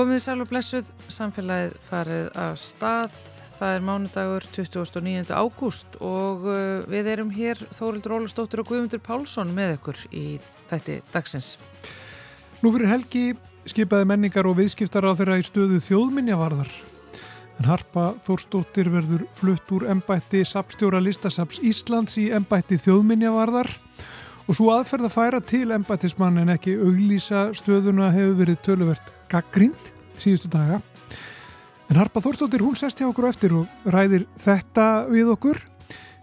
[0.00, 3.10] Komið sæl og blessuð, samfélagið farið af stað.
[3.58, 5.26] Það er mánudagur 29.
[5.28, 10.22] ágúst og uh, við erum hér Þórildur Ólastóttur og Guðmundur Pálsson með ykkur í
[10.70, 11.50] þætti dagsins.
[12.62, 13.26] Nú fyrir helgi
[13.68, 16.72] skipaði menningar og viðskiptar á þeirra í stöðu þjóðminjavarðar.
[17.60, 23.74] En Harpa Þórstóttir verður flutt úr embætti sapstjóra listasaps Íslands í embætti þjóðminjavarðar
[24.48, 29.92] og svo aðferð að færa til embættismann en ekki auglýsa stöðuna hefur verið töluvert gaggrínt
[30.22, 30.80] síðustu daga.
[31.90, 35.58] En Harpa Þórstóttir hún sest hjá okkur eftir og ræðir þetta við okkur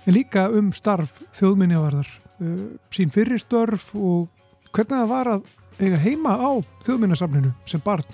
[0.07, 2.07] en líka um starf þjóðminjavarðar,
[2.39, 4.29] uh, sín fyrirstörf og
[4.71, 5.49] hvernig það var að
[5.81, 6.51] eiga heima á
[6.85, 8.07] þjóðminnasafninu sem barn.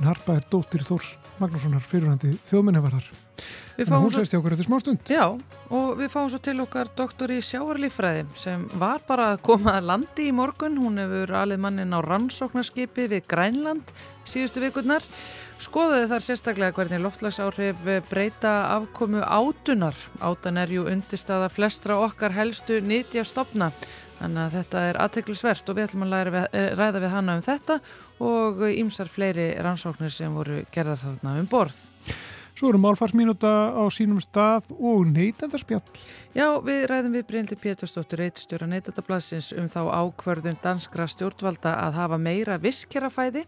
[0.00, 3.10] En Harpa er dóttir Þórs Magnússonar fyrirhandi þjóðminjavarðar.
[3.80, 5.08] En hún sest hjá okkur eftir smá stund.
[5.08, 5.24] Já,
[5.72, 9.88] og við fáum svo til okkar doktor í sjáarlífræði sem var bara að koma að
[9.88, 10.76] landi í morgun.
[10.80, 13.94] Hún hefur alveg mannin á rannsóknarskipi við Grænland
[14.30, 15.04] síðustu vikurnar.
[15.60, 19.98] Skoðaði þar sérstaklega hvernig loftlagsáhrif breyta afkomu átunar.
[20.24, 23.72] Átan er ju undirstaða flestra okkar helstu nýtja stopna.
[24.20, 27.44] Þannig að þetta er aðteglisvert og við ætlum að við, eh, ræða við hana um
[27.44, 27.80] þetta
[28.20, 31.78] og ýmsar fleiri rannsóknir sem voru gerðar þarna um borð.
[32.60, 35.80] Svo eru málfarsminúta á sínum stað og neytendarspjall.
[36.36, 42.18] Já, við ræðum við Brynli Pétursdóttur, eitstjóra neytendablasins um þá ákvörðun danskra stjórnvalda að hafa
[42.20, 43.46] meira viskerafæði,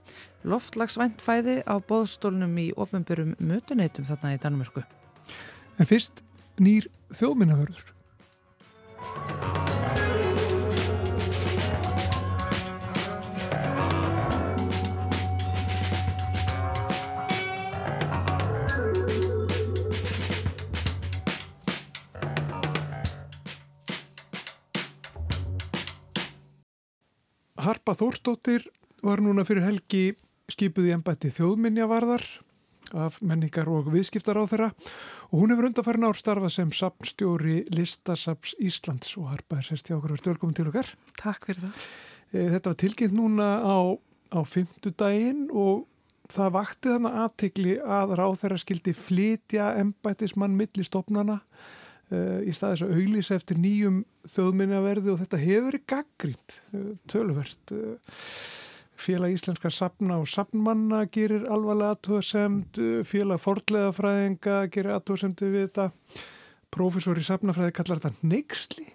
[0.49, 4.87] loftlagsvæntfæði á boðstólnum í ofnbörum mötuneytum þarna í Danmörku.
[5.77, 6.25] En fyrst
[6.57, 7.93] nýr þjóðminnavörður.
[27.63, 28.65] Harpa Þórstóttir
[29.07, 30.17] var núna fyrir helgi
[30.51, 32.25] skipuð í ennbætti þjóðminjavarðar
[32.99, 34.69] af menningar og viðskiptar á þeirra
[35.31, 39.97] og hún hefur undarfærin ár starfað sem sapnstjóri Listasaps Íslands og Harpa er sérst hjá
[39.97, 40.91] okkur og velkomin til okkar.
[41.21, 41.87] Takk fyrir það.
[42.33, 43.79] Eh, þetta var tilkynnt núna á,
[44.35, 45.87] á fymtudaginn og
[46.33, 51.39] það vakti þannig aðtegli að ráð þeirra skildi flytja ennbættismann milli stopnana
[52.13, 54.03] uh, í staðis að auglýsa eftir nýjum
[54.33, 58.21] þjóðminnaverði og þetta hefur verið gaggrínt uh, tölverst uh,
[59.03, 62.79] félag íslenskar sapna og sapnmanna gerir alvarlega aðtóðasemd
[63.09, 65.89] félag fordleðafræðinga gerir aðtóðasemdi við þetta
[66.73, 68.87] profesor í sapnafræði kallar þetta neyksli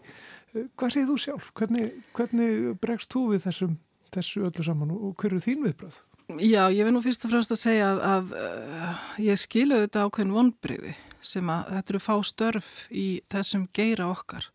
[0.77, 1.49] hvað segir þú sjálf?
[1.57, 3.73] Hvernig, hvernig bregst þú við þessum,
[4.15, 5.99] þessu öllu saman og hverju þín viðbröð?
[6.27, 10.01] Já, ég vil nú fyrst og fremst að segja að, að uh, ég skilu þetta
[10.03, 10.91] ákveðin vonbriði
[11.23, 14.49] sem að þetta eru fá störf í þessum geira okkar.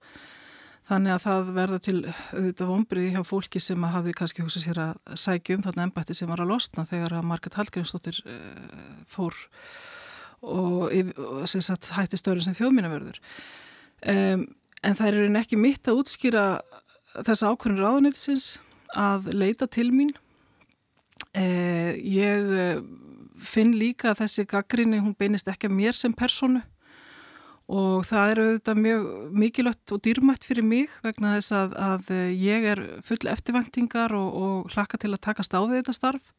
[0.85, 4.81] Þannig að það verða til auðvitað vonbriði hjá fólki sem að hafi kannski hugsað sér
[4.85, 9.39] að sækja um þarna ennbætti sem var að losna þegar að Marget Hallgrímsdóttir uh, fór
[10.43, 13.23] og, og sagt, hætti störfin sem þjóðmínaverður.
[14.13, 14.45] Um,
[14.85, 16.45] en það er ekki mitt að útskýra
[17.15, 18.59] þessa ákveðin ráðunitsins
[18.99, 20.13] að leita til mín.
[21.33, 22.83] Uh, ég
[23.43, 26.61] finn líka að þessi gaggrinni hún beinist ekki að mér sem personu
[27.73, 29.09] og það er auðvitað mjög
[29.43, 34.75] mikilvægt og dýrmætt fyrir mig vegna þess að, að ég er full eftirvæntingar og, og
[34.75, 36.35] hlakka til að takast á þetta starf.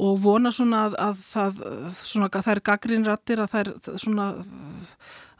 [0.00, 1.62] Og vona svona að, að það,
[1.92, 4.26] svona, að það er gaggrinrættir að það er svona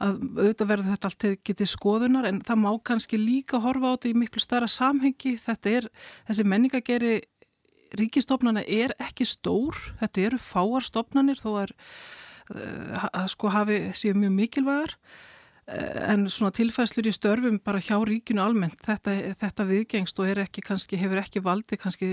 [0.00, 2.28] að auðvitað verður þetta allt getið skoðunar.
[2.28, 5.36] En það má kannski líka horfa á þetta í miklu starra samhengi.
[5.40, 5.88] Þetta er,
[6.28, 7.14] þessi menningageri
[7.98, 9.78] ríkistofnana er ekki stór.
[10.02, 11.74] Þetta eru fáarstofnanir þó er
[12.54, 14.96] uh, að sko hafi séu mjög mikilvægar.
[15.70, 20.98] En svona tilfæslur í störfum bara hjá ríkinu almennt þetta, þetta viðgengst og ekki, kannski,
[20.98, 22.08] hefur ekki valdi kannski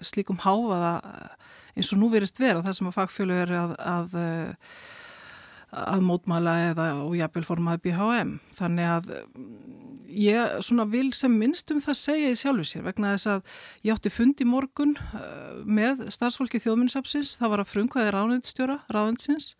[0.00, 0.94] slíkum háfaða
[1.76, 4.16] eins og nú verist vera það sem að fagfjölu er að, að
[5.72, 9.12] að mótmæla eða og jafnvel formaði BHM þannig að
[10.12, 13.56] ég svona vil sem minnst um það segja í sjálfu sér vegna þess að
[13.86, 19.52] ég átti fund í morgun uh, með starfsfólki þjóðminnsapsins það var að frumkvæði ráðnindstjóra ráðninsins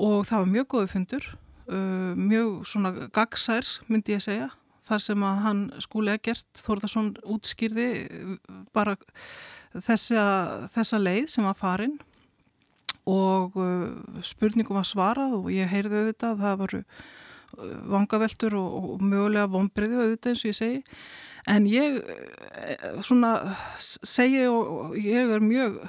[0.00, 4.50] og það var mjög góðu fundur uh, mjög svona gagsærs myndi ég segja
[4.88, 7.88] þar sem að hann skúlega gert Þórðarsson útskýrði
[8.74, 8.96] bara
[9.80, 10.24] þessa,
[10.74, 11.98] þessa leið sem var farin.
[13.08, 17.06] Og uh, spurningum var svarað og ég heyrði auðvitað að það voru uh,
[17.92, 20.80] vangaveltur og, og mögulega vonbreiði auðvitað eins og ég segi.
[21.52, 23.32] En ég uh, svona
[23.76, 25.80] segi og ég er mjög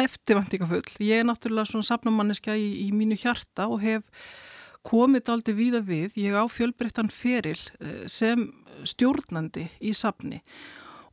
[0.00, 4.06] eftirvæntingafull ég er náttúrulega svona sapnamanniska í, í mínu hjarta og hef
[4.86, 7.58] komið aldrei víða við, ég á fjölbreyttan feril
[8.08, 8.46] sem
[8.88, 10.40] stjórnandi í sapni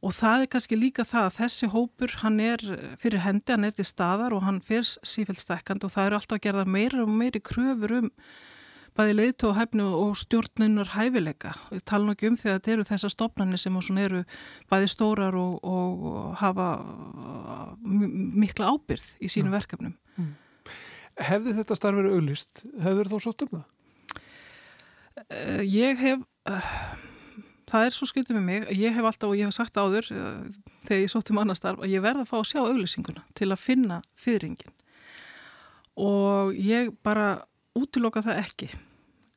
[0.05, 2.63] og það er kannski líka það að þessi hópur hann er
[3.01, 6.37] fyrir hendi, hann er til staðar og hann fyrir sífælt stekkand og það eru alltaf
[6.37, 8.11] að gera meira og meiri kröfur um
[8.97, 11.53] bæði leiðtóhæfnu og stjórnunar hæfileika.
[11.69, 14.23] Við tala ekki um því að þetta eru þessar stopnarnir sem eru
[14.71, 16.67] bæði stórar og, og hafa
[17.85, 19.57] mikla ábyrð í sínum mm.
[19.57, 19.97] verkefnum.
[20.17, 20.31] Mm.
[21.27, 22.63] Hefði þetta starf verið auglist?
[22.85, 23.67] Hefur þú sótt um það?
[25.27, 26.25] Uh, ég hef...
[26.47, 26.73] Uh,
[27.67, 28.65] það er svo skildið með mig.
[28.79, 30.41] Ég hef alltaf, og ég hef sagt áður uh,
[30.87, 33.49] þegar ég sótt um annar starf, að ég verða að fá að sjá auglýsinguna til
[33.51, 34.75] að finna fyrringin.
[35.97, 37.47] Og ég bara
[37.77, 38.69] útiloka það ekki.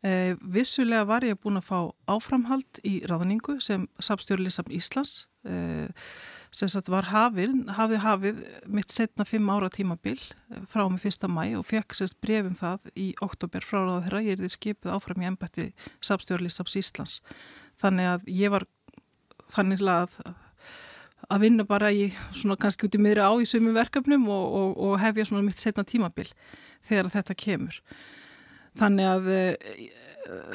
[0.01, 5.27] Eh, vissulega var ég búin að fá áframhald í ráðningu sem Sapstjórnlýsam Íslands.
[5.45, 5.93] Eh,
[6.57, 11.29] sem sagt var hafið, hafið hafið mitt setna fimm ára tímabil eh, frá mig fyrsta
[11.29, 14.95] mæ og fekk sérst brefum það í oktober frá ráða þeirra ég er því skipið
[14.97, 15.67] áfram í ennbætti
[16.01, 17.19] Sapstjórnlýsams Íslands.
[17.81, 18.65] Þannig að ég var
[19.53, 20.17] þannig að
[21.31, 24.71] að vinna bara í svona kannski út í miðri á í sumum verkefnum og, og,
[24.81, 26.31] og hefja svona mitt setna tímabil
[26.89, 27.77] þegar þetta kemur
[28.79, 29.55] Þannig að uh,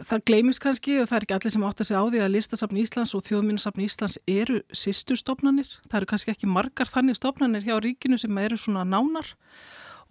[0.07, 2.33] það gleymist kannski og það er ekki allir sem átt að segja á því að
[2.35, 5.71] listasafn Íslands og þjóðminnarsafn Íslands eru sýstustofnanir.
[5.89, 9.33] Það eru kannski ekki margar þannig stofnanir hjá ríkinu sem eru svona nánar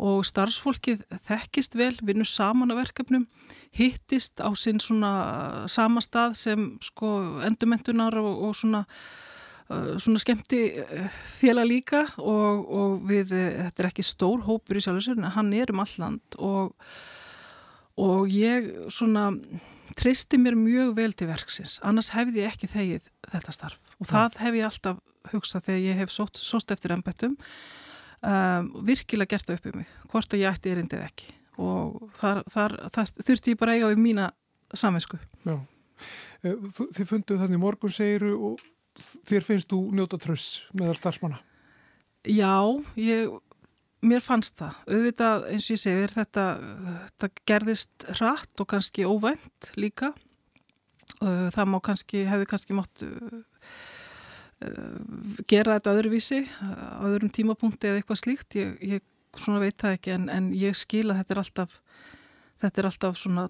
[0.03, 3.29] og starfsfólkið þekkist vel, vinnur saman á verkefnum,
[3.75, 7.13] hittist á sinn svona sama stað sem sko
[7.47, 8.83] endurmentunar og, og svona,
[9.71, 14.83] uh, svona skemmti eh, félag líka og, og við, þetta er ekki stór hópur í
[14.83, 16.75] sjálfsveginni, hann er um alland og
[18.01, 19.31] og ég svona
[19.99, 21.79] tristi mér mjög vel til verksins.
[21.87, 23.95] Annars hefði ég ekki þegið þetta starf.
[24.01, 25.01] Og það hef ég alltaf
[25.33, 29.93] hugsað þegar ég hef sóst, sóst eftir ennbættum um, virkilega gert það upp um mig
[30.11, 31.31] hvort að ég ætti erindið ekki.
[31.63, 34.31] Og þar, þar, þar þurfti ég bara eiga við mína
[34.75, 35.59] saminsku Já,
[36.43, 38.65] eh, þið funduð þannig morgun segiru og
[39.29, 41.39] þér finnst þú njóta tröss meðal starfsmanna?
[42.25, 42.57] Já,
[42.97, 43.31] ég
[44.05, 44.77] Mér fannst það.
[44.91, 46.45] Auðvitað, eins og ég segir, þetta,
[47.07, 50.13] þetta gerðist hratt og kannski óvænt líka.
[51.21, 53.43] Það má kannski, hefði kannski mótt uh,
[55.49, 56.41] gera þetta öðruvísi,
[57.05, 58.59] öðrum tímapunkti eða eitthvað slíkt.
[58.59, 59.05] Ég, ég
[59.41, 61.79] svona veit það ekki en, en ég skil að þetta er alltaf,
[62.63, 63.49] þetta er alltaf svona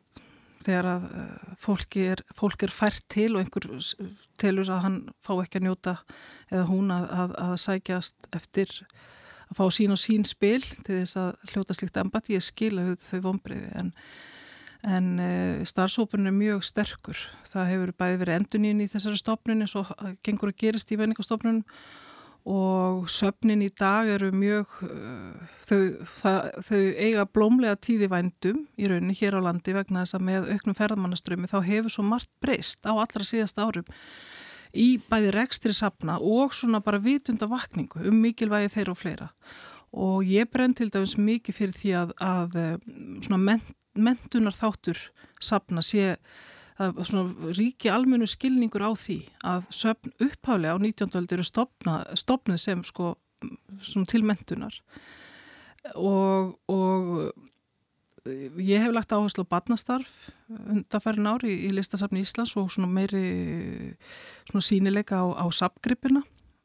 [0.65, 1.03] þegar að
[1.61, 3.67] fólki er, fólk er fært til og einhver
[4.41, 5.97] telur að hann fá ekki að njóta
[6.49, 8.73] eða hún að, að, að sækjast eftir
[9.51, 13.21] að fá sín og sín spil til þess að hljóta slikt embati, ég skila þau
[13.29, 13.91] vonbreiði en,
[14.85, 15.33] en e,
[15.69, 17.27] starfsópunum er mjög sterkur.
[17.51, 19.93] Það hefur bæði verið endunín í þessari stopnun eins og
[20.27, 21.63] gengur að gerist í venningastofnun
[22.45, 25.79] og söfnin í dag eru mjög uh, þau,
[26.21, 30.51] það, þau eiga blómlega tíði vændum í rauninni hér á landi vegna þess að með
[30.53, 33.89] auknum ferðamannaströmi þá hefur svo margt breyst á allra síðast árum
[34.75, 39.31] í bæði rekstri sapna og svona bara vitunda vakningu um mikilvægi þeir og fleira
[39.95, 42.89] og ég brenn til dæmis mikið fyrir því að, að eh,
[43.27, 44.99] svona ment, mentunar þáttur
[45.43, 46.17] sapna sé
[46.83, 51.15] að svona ríki almennu skilningur á því að söpn upphálega á 19.
[51.21, 53.15] öldur eru stopna, stopnið sem sko
[54.11, 54.75] til mentunar
[55.95, 57.31] og, og
[58.25, 63.25] ég hef lagt áherslu á barnastarf undanfærin ári í, í listasafni Íslands og svona meiri
[64.49, 66.23] svona sínileika á, á sapgripina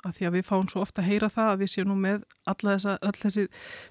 [0.08, 2.22] að því að við fáum svo ofta að heyra það að við séum nú með
[2.48, 3.48] þessa, all þessi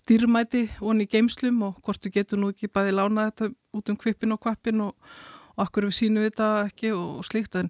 [0.09, 3.99] dýrmæti onni í geimslum og hvort við getum nú ekki bæði lána þetta út um
[4.01, 4.95] kvipin og kvapin og,
[5.57, 7.59] og akkur við sínum þetta ekki og, og slíkt.
[7.61, 7.69] En,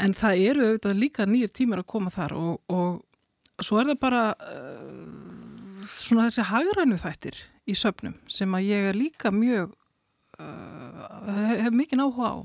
[0.00, 4.00] en það eru auðvitað líka nýjir tímar að koma þar og, og svo er það
[4.06, 9.74] bara uh, svona þessi hagrænu þættir í söpnum sem að ég er líka mjög
[10.38, 12.36] uh, hef mikið áhuga á.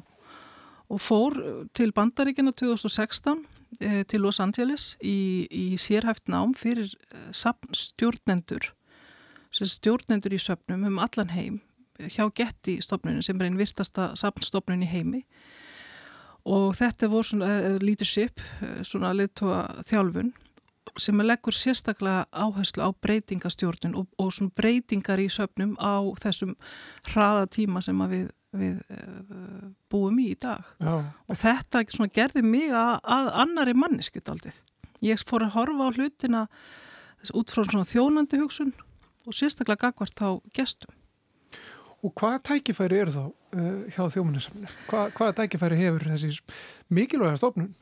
[0.91, 1.37] Og fór
[1.77, 7.31] til bandaríkina 2016 uh, til Los Angeles í, í sérhæft nám fyrir uh,
[7.71, 8.71] stjórnendur
[9.51, 11.59] stjórnendur í söpnum um allan heim
[12.01, 15.25] hjá Getty stofnunum sem er einn virtasta sapnstofnun í heimi.
[16.49, 18.41] Og þetta voru svona uh, leadership,
[18.87, 20.31] svona liðtóa þjálfun
[20.99, 26.55] sem leggur sérstaklega áherslu á breytingastjórnun og, og svona breytingar í söpnum á þessum
[27.11, 30.95] hraða tíma sem við, við uh, búum í í dag Já.
[31.27, 31.83] og þetta
[32.13, 34.53] gerði mig að, að annari manneskut aldrei.
[35.01, 36.47] Ég fór að horfa á hlutina
[37.33, 38.73] út frá svona þjónandi hugsun
[39.25, 40.93] og sérstaklega gagvart á gestum.
[42.01, 44.69] Og hvaða tækifæri eru þá uh, hjá þjómanissamni?
[44.89, 46.33] Hva, hvaða tækifæri hefur þessi
[46.89, 47.75] mikilvæga stofnun?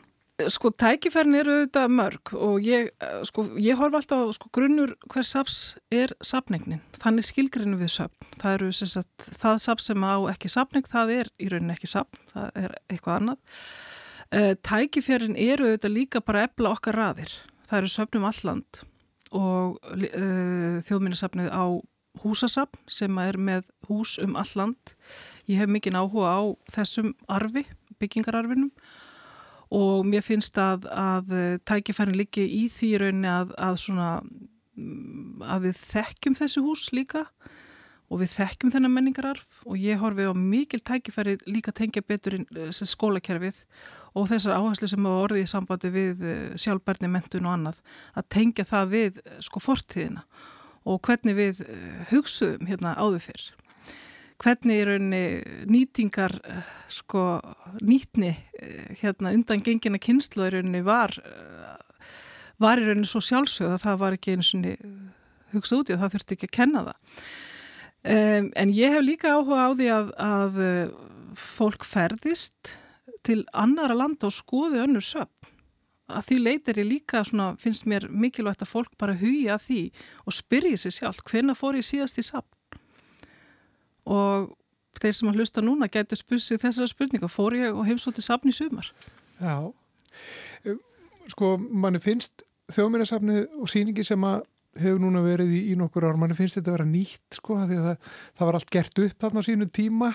[0.47, 5.25] Sko tækifærin eru auðvitað mörg og ég, eh, sko, ég horf alltaf sko, grunnur hver
[5.27, 6.79] saps er sapningnin.
[6.95, 8.27] Þannig skilgrinu við sapn.
[8.39, 12.21] Það eru sagt, það saps sem á ekki sapning, það er í rauninni ekki sapn,
[12.31, 13.39] það er eitthvað annað.
[14.31, 17.33] Uh, tækifjörðin eru auðvitað líka bara ebla okkar raðir.
[17.67, 18.79] Það eru söfnum alland
[19.31, 21.65] og uh, þjóðminnesafnið á
[22.23, 24.95] húsasafn sem er með hús um alland.
[25.49, 26.41] Ég hef mikinn áhuga á
[26.71, 27.65] þessum arfi,
[27.99, 28.98] byggingararfinum og
[30.09, 31.33] mér finnst að, að
[31.69, 34.09] tækifærin líki í því rauninni að, að, svona,
[34.73, 37.27] mm, að við þekkjum þessu hús líka
[38.09, 39.45] og við þekkjum þennan menningararf.
[39.69, 43.61] Og ég horfi á mikil tækifæri líka tengja betur í skólakerfið
[44.17, 47.81] og þessar áherslu sem hafa orðið í sambandi við eh, sjálfbærni, mentun og annað
[48.17, 50.25] að tengja það við eh, sko fortíðina
[50.89, 53.45] og hvernig við eh, hugsuðum hérna áður fyrr
[54.39, 55.23] hvernig í rauninni
[55.69, 56.35] nýtingar
[56.91, 57.23] sko
[57.83, 58.31] nýtni
[59.01, 61.15] hérna undan gengina kynslu í rauninni var
[62.59, 64.67] var í rauninni svo sjálfsögð að það var ekki eins og
[65.53, 66.97] hugsað út í að það þurfti ekki að kenna það
[68.15, 70.61] um, en ég hef líka áhuga á því að, að
[71.39, 72.73] fólk ferðist
[73.25, 75.55] til annara landa og skoði önnur söpn.
[76.09, 79.81] Að því leytir ég líka, svona, finnst mér mikilvægt að fólk bara hugja því
[80.25, 82.49] og spyrja sér sjálf, hvenna fór ég síðast í sapn?
[84.09, 84.49] Og
[84.99, 88.55] þeir sem að hlusta núna gætu spursið þessara spurninga, fór ég og heimsóti sapn í
[88.55, 88.89] sumar?
[89.39, 89.71] Já,
[91.31, 94.41] sko, manni finnst þjóðmyrjasapnið og síningi sem að
[94.79, 97.77] hefur núna verið í, í nokkur ár, manni finnst þetta að vera nýtt sko, því
[97.79, 100.09] að það, það var allt gert upp þarna á sínu tíma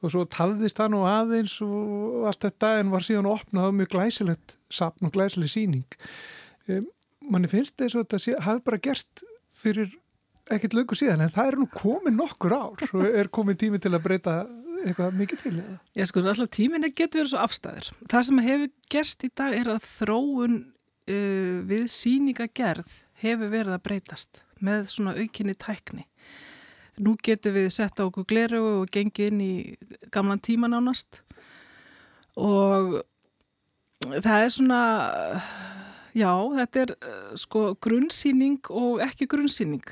[0.00, 4.56] og svo talðist það nú aðeins og allt þetta en var síðan opnað mjög glæsilegt
[4.80, 5.98] sapn og glæsileg síning
[6.66, 6.88] um,
[7.30, 9.24] manni finnst þess að þetta hafi bara gerst
[9.62, 9.94] fyrir
[10.56, 13.94] ekkert lögu síðan en það er nú komið nokkur ár og er komið tími til
[13.94, 14.34] að breyta
[14.80, 15.78] eitthvað mikið til eða?
[15.96, 17.88] Já sko, alltaf tímin getur verið svo afstæður.
[18.10, 23.84] Það sem hefur gerst í dag er að þróun uh, við síningagerð hefur verið að
[23.88, 26.06] breytast með svona aukinni tækni.
[27.00, 29.52] Nú getur við sett á okkur gleru og gengið inn í
[30.12, 31.22] gamlan tíma nánast
[32.36, 33.00] og
[34.00, 34.80] það er svona,
[36.16, 36.92] já, þetta er
[37.40, 39.84] sko grunnsýning og ekki grunnsýning.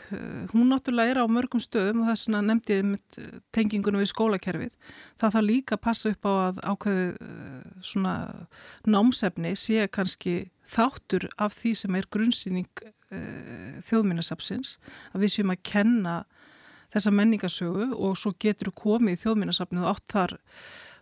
[0.53, 3.19] Hún náttúrulega er á mörgum stöðum og þess vegna nefndi ég með
[3.55, 4.95] tengingunum við skólakerfið.
[5.21, 7.33] Það þarf líka að passa upp á að ákveðu
[7.93, 8.15] svona
[8.87, 10.37] námsefni sé kannski
[10.69, 12.89] þáttur af því sem er grunnsýning
[13.89, 14.77] þjóðminnasapsins
[15.15, 16.17] að við séum að kenna
[16.93, 20.35] þessa menningasögu og svo getur komið í þjóðminnasapnið og átt þar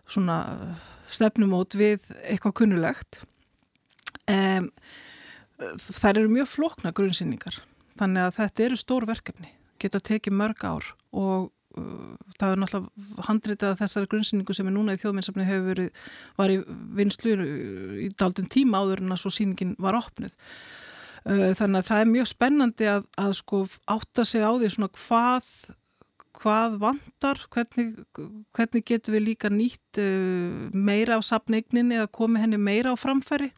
[0.07, 0.37] svona
[1.11, 3.19] stefnumót við eitthvað kunnulegt
[4.33, 4.71] um,
[5.89, 7.61] þær eru mjög flokna grunnsýningar
[7.97, 13.27] þannig að þetta eru stór verkefni geta tekið mörg ár og uh, það er náttúrulega
[13.29, 16.03] handritið að þessari grunnsýningu sem er núna í þjóðminnsafni hefur verið,
[16.37, 16.59] var í
[16.97, 17.37] vinslu
[18.07, 20.35] í daldinn tíma áður en að svo síningin var opnuð
[21.27, 24.89] Eh, þannig að það er mjög spennandi að, að sko átta sig á því svona
[24.95, 25.47] hvað,
[26.39, 27.89] hvað vandar, hvernig,
[28.55, 33.49] hvernig getur við líka nýtt uh, meira á sapneigninni eða komið henni meira á framfæri.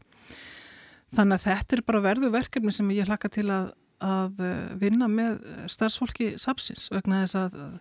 [1.16, 3.72] Þannig að þetta er bara verðu verkefni sem ég hlaka til að,
[4.04, 5.40] að eh, vinna með
[5.72, 7.74] starfsfólki sapsins vegna þess að uh,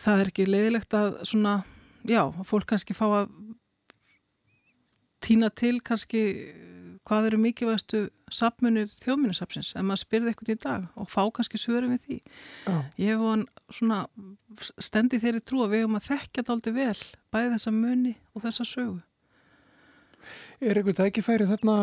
[0.00, 1.60] það er ekki leiðilegt að svona,
[2.08, 3.28] já, fólk kannski fá að
[5.24, 6.24] týna til kannski
[7.04, 11.90] hvað eru mikilvægastu sapmunir þjóðminnesapsins en maður spyrði eitthvað í dag og fá kannski svöru
[11.92, 12.18] við því.
[12.64, 12.76] Já.
[13.04, 14.00] Ég hef svona
[14.82, 17.02] stendi þeirri trú að við hefum að þekkja þetta aldrei vel
[17.34, 18.96] bæði þessa muni og þessa sögu.
[20.60, 21.78] Er eitthvað tækifæri þarna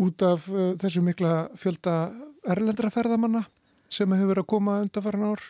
[0.00, 1.98] út af uh, þessu mikla fjölda
[2.54, 3.44] erlendra ferðamanna
[3.92, 5.42] sem hefur verið að koma undanfæran ár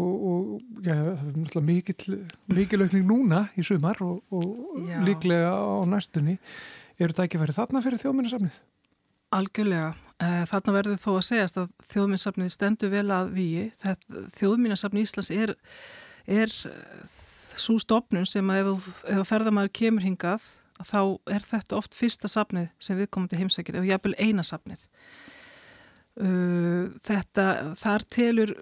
[0.00, 2.18] og, og já, það er mikil,
[2.52, 6.38] mikil aukning núna í sumar og, og líklega á næstunni
[7.00, 8.60] ekki verið þarna fyrir þjóðminnarsafnið?
[9.32, 9.90] Algjörlega.
[10.20, 13.62] Eh, þarna verður þó að segjast að þjóðminnarsafnið stendur vel að víi.
[14.36, 15.54] Þjóðminnarsafnið Íslands er,
[16.28, 16.52] er
[17.56, 20.44] svo stopnum sem að ef, ef ferðamæður kemur hingað
[20.88, 24.86] þá er þetta oft fyrsta safnið sem við komum til heimsækir, eða jæfnvel eina safnið.
[26.20, 27.46] Eh, þetta,
[27.80, 28.54] þar telur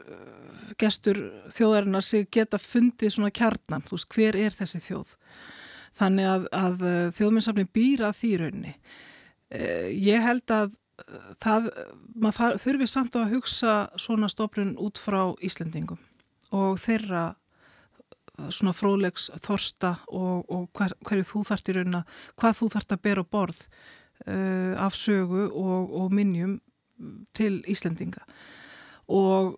[0.79, 1.21] gestur
[1.55, 5.15] þjóðarinnar sig geta fundið svona kjarnan, þú veist, hver er þessi þjóð?
[5.99, 8.75] Þannig að, að uh, þjóðminnsafni býra því raunni.
[9.51, 11.71] Uh, ég held að uh, það,
[12.15, 15.99] maður þurfi samt á að hugsa svona stoflun út frá Íslendingum
[16.55, 17.33] og þeirra
[18.55, 22.03] svona fróðlegs þorsta og, og hver, hverju þú þart í raunna,
[22.39, 26.59] hvað þú þart að bera borð uh, af sögu og, og minnjum
[27.39, 28.25] til Íslendinga.
[29.15, 29.57] Og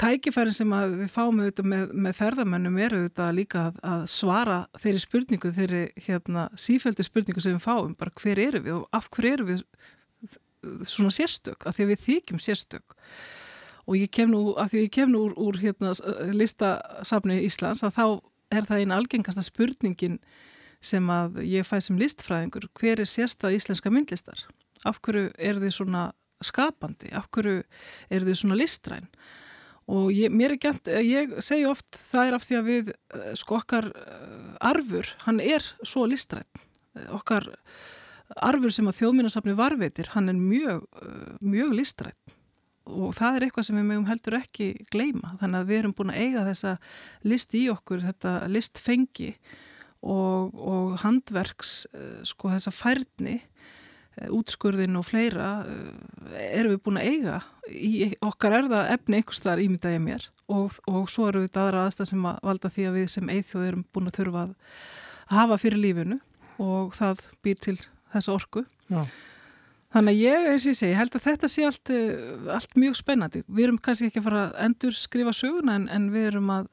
[0.00, 5.04] tækifærin sem við fáum auðvitað með, með ferðamennum eru auðvitað líka að, að svara þeirri
[5.04, 9.30] spurningu, þeirri hérna, sífældi spurningu sem við fáum, bara hver eru við og af hver
[9.32, 9.64] eru við
[10.90, 12.96] svona sérstök, af því við þykjum sérstök
[13.88, 15.94] og ég kem nú, af því ég kem nú úr, úr hérna,
[16.36, 18.04] listasafni Íslands að þá
[18.52, 20.18] er það einn algengasta spurningin
[20.84, 24.44] sem að ég fæ sem listfræðingur, hver er sérstað íslenska myndlistar?
[24.86, 26.04] Af hverju er þið svona
[26.44, 27.10] skapandi?
[27.16, 27.64] Af hverju
[28.14, 29.08] er þið svona listræn?
[29.88, 33.88] Og ég, gænt, ég segi oft það er af því að við, eh, sko okkar
[33.88, 36.44] eh, arfur, hann er svo listræn.
[37.08, 37.48] Okkar
[38.36, 40.84] arfur sem að þjóðmínasafni varveitir, hann er mjög,
[41.40, 42.18] mjög listræn
[42.88, 45.34] og það er eitthvað sem við mögum heldur ekki gleima.
[45.42, 46.74] Þannig að við erum búin að eiga þessa
[47.28, 49.32] list í okkur, þetta listfengi
[50.02, 53.36] og, og handverks, eh, sko þessa færni,
[54.16, 57.40] eh, útskurðin og fleira eh, erum við búin að eiga.
[57.68, 61.84] Í okkar er það efni einhvers þar ímyndaði mér og, og svo eru við aðra
[61.86, 64.54] aðstæð sem að valda því að við sem eithjóð erum búin að þurfa að
[65.28, 66.20] hafa fyrir lífinu
[66.58, 67.76] og það býr til
[68.14, 68.64] þessa orku.
[68.88, 69.02] Já.
[69.94, 71.92] Þannig að ég, eins og ég segi, held að þetta sé allt,
[72.52, 73.40] allt mjög spennandi.
[73.48, 76.66] Við erum kannski ekki að fara að endur skrifa söguna en, en við erum að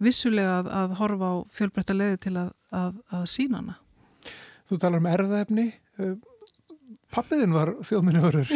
[0.00, 3.78] vissulega að, að horfa á fjölbreytta leiði til að, að, að sína hana.
[4.68, 5.66] Þú talar um erðaefni.
[7.10, 8.52] Pappiðin var þjóðminniðurur.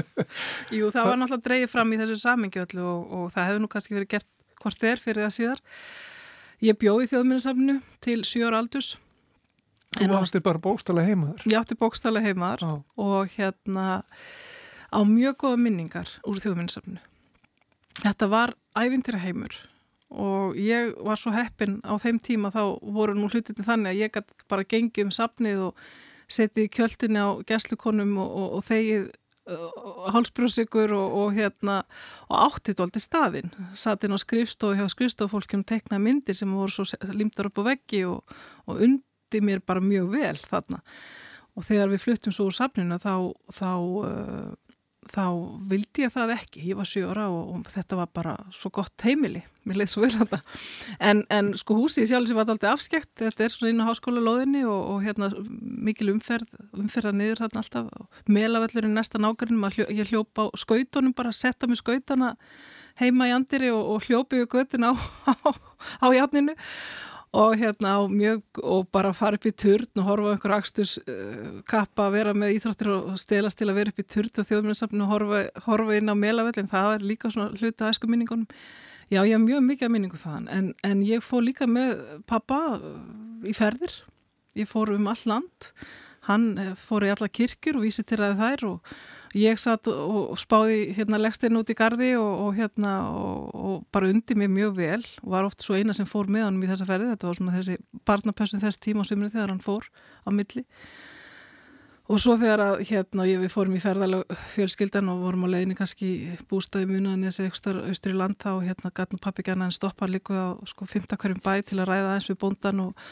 [0.76, 3.96] Jú, það var náttúrulega dreyið fram í þessu samingjöldlu og, og það hefði nú kannski
[3.96, 5.62] verið gert hvort er fyrir það síðar.
[6.60, 8.98] Ég bjóði þjóðminniðsafnu til 7 ára aldurs
[10.00, 11.44] Þú áttir bara bókstala heimaður?
[11.50, 12.76] Ég átti bókstala heimaður ah.
[12.96, 14.02] og hérna
[14.88, 17.00] á mjög goða minningar úr þjóðminnsafnu.
[18.00, 19.56] Þetta var ævindir heimur
[20.10, 24.14] og ég var svo heppin á þeim tíma þá voru nú hlutinni þannig að ég
[24.16, 25.84] gæti bara gengið um safnið og
[26.30, 29.04] setið kjöldinni á gæslukonum og, og, og þegið
[29.50, 31.76] uh, hálsbrjóðsikur og, og hérna
[32.30, 33.54] og áttið aldrei staðinn.
[33.78, 38.24] Satinn á skrifstofu hjá skrifstofufólkjum teknaði myndir sem voru svo limtar upp á veggi og
[38.70, 40.82] und henti mér bara mjög vel þarna.
[41.56, 43.70] Og þegar við fluttum svo úr safninu þá, þá,
[44.06, 44.76] uh,
[45.10, 45.24] þá
[45.70, 49.42] vildi ég það ekki, ég var sjóra og, og þetta var bara svo gott heimili.
[49.66, 50.38] Mér leiði svo vel þetta
[51.04, 53.10] en, en sko húsið sjálf sem var alltaf afskekt.
[53.20, 57.64] Þetta er svona inn á háskóla loðinni og, og hérna mikil umferð umferða niður þarna
[57.64, 57.90] alltaf.
[58.30, 62.36] Melavellurinn næsta nákvæmum, ég hljópa á skautunum bara setta mig skautana
[63.00, 65.50] heima í andiri og, og hljópi við göttin á, á,
[66.02, 66.56] á játninu
[67.30, 71.60] og hérna á mjög og bara fara upp í turn og horfa einhver axtus uh,
[71.68, 75.04] kappa að vera með íþróttir og stelast til að vera upp í turn og þjóðmjörnsafn
[75.04, 78.48] og horfa, horfa inn á melavellin, það er líka svona hluti af æsku minningunum.
[79.10, 81.94] Já, ég haf mjög mikið af minningu þaðan en, en ég fór líka með
[82.30, 82.98] pappa uh,
[83.46, 83.94] í ferðir,
[84.58, 85.70] ég fór um all land,
[86.26, 88.92] hann eh, fór í alla kirkjur og vísi til að þær og
[89.38, 94.10] ég satt og spáði hérna leggstinn út í gardi og, og hérna og, og bara
[94.10, 95.04] undi mér mjög vel.
[95.22, 97.54] Og var oft svo eina sem fór með hann í þessa ferði, þetta var svona
[97.58, 99.86] þessi barnapessun þess tíma á sömurinn þegar hann fór
[100.26, 100.66] á milli.
[102.10, 106.08] Og svo þegar að hérna við fórum í ferðalega fjölskyldan og vorum á leiðinni kannski
[106.50, 110.34] bústaði munan eða eitthvað austur í land þá hérna gætnum pappi gæna hann stoppa líka
[110.34, 113.06] á sko 15 hverjum bæ til að ræða eins við bóndan og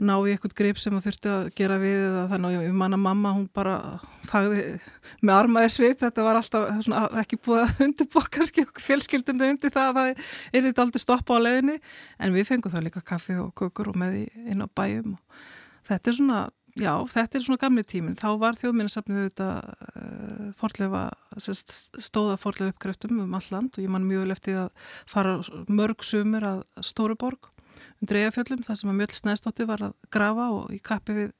[0.00, 2.98] ná í eitthvað grip sem það þurfti að gera við eða þannig að ég manna
[3.00, 3.76] mamma hún bara
[4.30, 4.64] þagði
[5.20, 5.98] með armaði svip.
[6.00, 10.12] Þetta var alltaf svona, ekki búið að undirbúa kannski fjölskyldundu undir það að það
[10.52, 11.76] er þetta aldrei stoppa á leðinni
[12.20, 15.44] en við fengum það líka kaffi og kukur og með inn á bæjum og
[15.90, 16.40] þetta er svona,
[16.78, 21.04] já þetta er svona gamli tímin þá var þjóðminnarsafnið þetta uh, forlefa,
[21.40, 26.04] stóða forlefa uppgröftum um all land og ég man mjög vel eftir að fara mörg
[26.06, 27.50] sumur að Stóruborg
[28.00, 31.30] undir eigafjöllum þar sem að Mjöld Snæðstóttir var að grafa og í kappi við,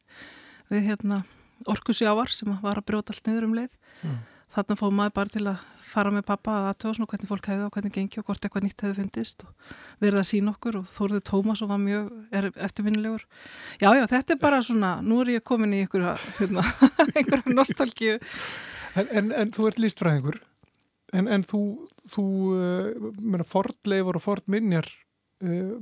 [0.70, 1.22] við hérna,
[1.70, 3.74] orkusjávar sem var að brjóta allt niður um leið.
[4.02, 4.18] Mm.
[4.50, 7.66] Þannig fóð maður bara til að fara með pappa að aðtöða og hvernig fólk hefði
[7.66, 9.72] og hvernig gengi og hvort eitthvað nýtt hefði fundist og
[10.02, 12.10] verið að sína okkur og Þórður Tómas og var mjög
[12.66, 13.24] eftirminnilegur.
[13.82, 16.64] Já, já, þetta er bara svona, nú er ég komin í einhverja, hérna,
[17.16, 18.18] einhverja nostálgíu.
[18.94, 20.40] En, en, en þú ert lístfræðingur,
[21.18, 21.62] en, en þú,
[22.10, 24.90] þú uh, menna, fordleifur og fordminjar
[25.46, 25.74] uh,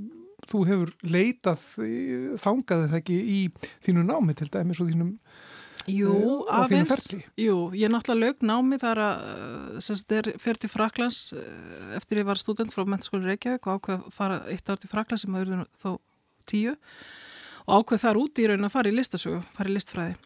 [0.46, 1.68] þú hefur leitað
[2.42, 3.38] þangaði það ekki í
[3.86, 5.16] þínu námi til dæmis og þínum
[5.88, 7.06] Jú, uh, aðeins,
[7.40, 11.20] jú, ég náttúrulega lög námi þar að semst er fyrir til Fraklands
[11.96, 15.24] eftir ég var student frá Mentaskóli Reykjavík og ákveð að fara eitt ár til Fraklands
[15.24, 15.88] sem að verður þó
[16.50, 16.74] tíu
[17.68, 20.18] og ákveð þar úti í raun að fara í listasögu, fara í listfræði.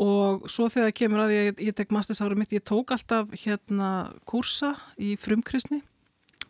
[0.00, 3.90] Og svo þegar kemur að ég, ég tek mastersára mitt, ég tók alltaf hérna
[4.28, 5.80] kursa í frumkristni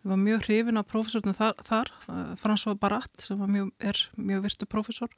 [0.00, 4.46] Ég var mjög hrifin af profesornum þar, þar uh, François Barat sem mjög, er mjög
[4.46, 5.10] virtu profesor.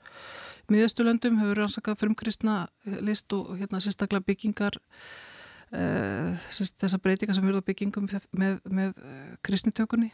[0.73, 4.79] Miðastulöndum hefur rannsakað frumkristna eh, list og hérna sérstaklega byggingar
[5.71, 9.01] uh, þessar breytingar sem verður byggingum með, með, með
[9.47, 10.11] kristnitökunni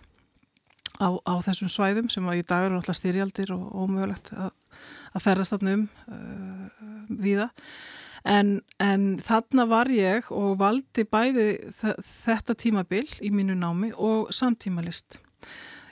[1.01, 4.53] á, á þessum svæðum sem í dag eru alltaf styrjaldir og ómögulegt að,
[5.15, 7.49] að ferðast þarna um uh, viða.
[8.27, 15.21] En, en þarna var ég og valdi bæði þetta tímabil í mínu námi og samtímalist.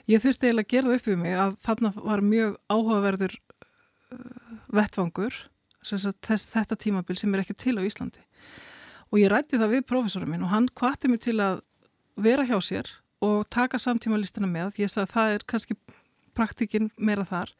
[0.07, 4.19] Ég þurfti eiginlega að gera það upp við mig að þarna var mjög áhugaverður uh,
[4.75, 5.39] vettvangur
[5.87, 8.23] þess, þetta tímabil sem er ekki til á Íslandi.
[9.11, 11.61] Og ég rætti það við profesorum minn og hann kvatti mig til að
[12.19, 12.89] vera hjá sér
[13.23, 14.81] og taka samtíma listina með.
[14.83, 15.77] Ég sagði að það er kannski
[16.37, 17.53] praktikinn meira þar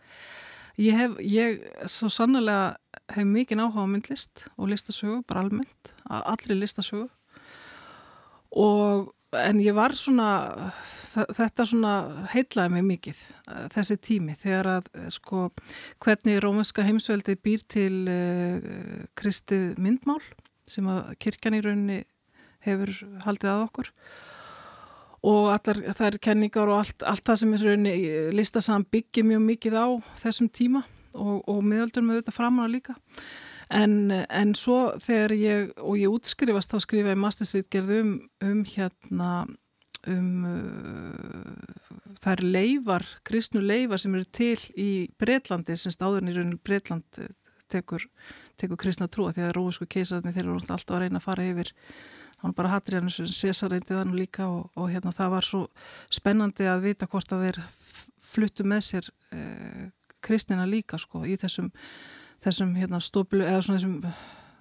[0.78, 2.78] ég hef, ég svo sannlega
[3.14, 7.08] hef mikið áhuga á myndlist og listasögu, bara almennt allri listasögu.
[8.58, 10.30] Og en ég var svona
[11.12, 11.94] þetta svona
[12.32, 13.24] heitlaði mig mikið
[13.74, 14.38] þessi tími.
[14.40, 15.48] Þegar að sko
[16.04, 18.70] hvernig rómænska heimsveldi býr til uh,
[19.18, 20.22] kristið myndmál
[20.68, 22.02] sem að kirkjan í rauninni
[22.68, 23.92] hefur haldið að okkur
[25.26, 27.96] og allar þær kenningar og allt, allt það sem er rauninni
[28.38, 29.88] listasam byggir mjög mikið á
[30.22, 30.84] þessum tíma
[31.18, 32.98] og, og miðaldur með þetta framána líka.
[33.74, 38.14] En, en svo þegar ég, og ég útskrifast þá skrifa ég mastersritgerð um,
[38.46, 39.32] um hérna
[40.08, 46.62] um uh, er leifar, kristnu leifar sem eru til í Breitlandi sem stáðurinn í rauninu
[46.64, 47.20] Breitland
[47.72, 48.06] tekur,
[48.60, 51.74] tekur kristna trúa því að rósku keisarni þeir eru alltaf að reyna að fara yfir
[52.44, 55.64] hann bara hattir hann César reyndi þann líka og, og hérna það var svo
[56.14, 57.62] spennandi að vita hvort að þeir
[58.28, 59.88] fluttu með sér eh,
[60.22, 61.72] kristnina líka sko í þessum
[62.44, 63.98] þessum hérna, stóplu eða svona þessum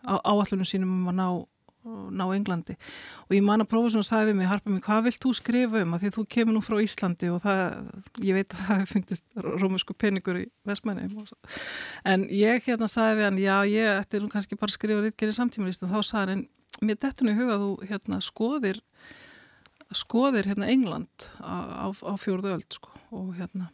[0.06, 1.26] áallunum sínum um að ná,
[2.16, 2.76] ná Englandi.
[3.26, 5.32] Og ég man að prófa svona að sagði við mig Harpa mig, hvað vilt þú
[5.36, 5.94] skrifa um?
[5.94, 7.62] Að því að þú kemur nú frá Íslandi og það,
[8.22, 11.08] ég veit að það hefur fundist rómusku peningur í Vestmæni
[12.06, 15.36] en ég hérna sagði við hann já ég ætti nú kannski bara að skrifa rítkeri
[15.36, 16.46] samtímalist og þá sagði hann,
[16.82, 18.82] mér dettur nú í huga að þú hérna skoðir
[19.94, 23.70] skoðir hérna England á, á, á fjórðu öld sko og hérna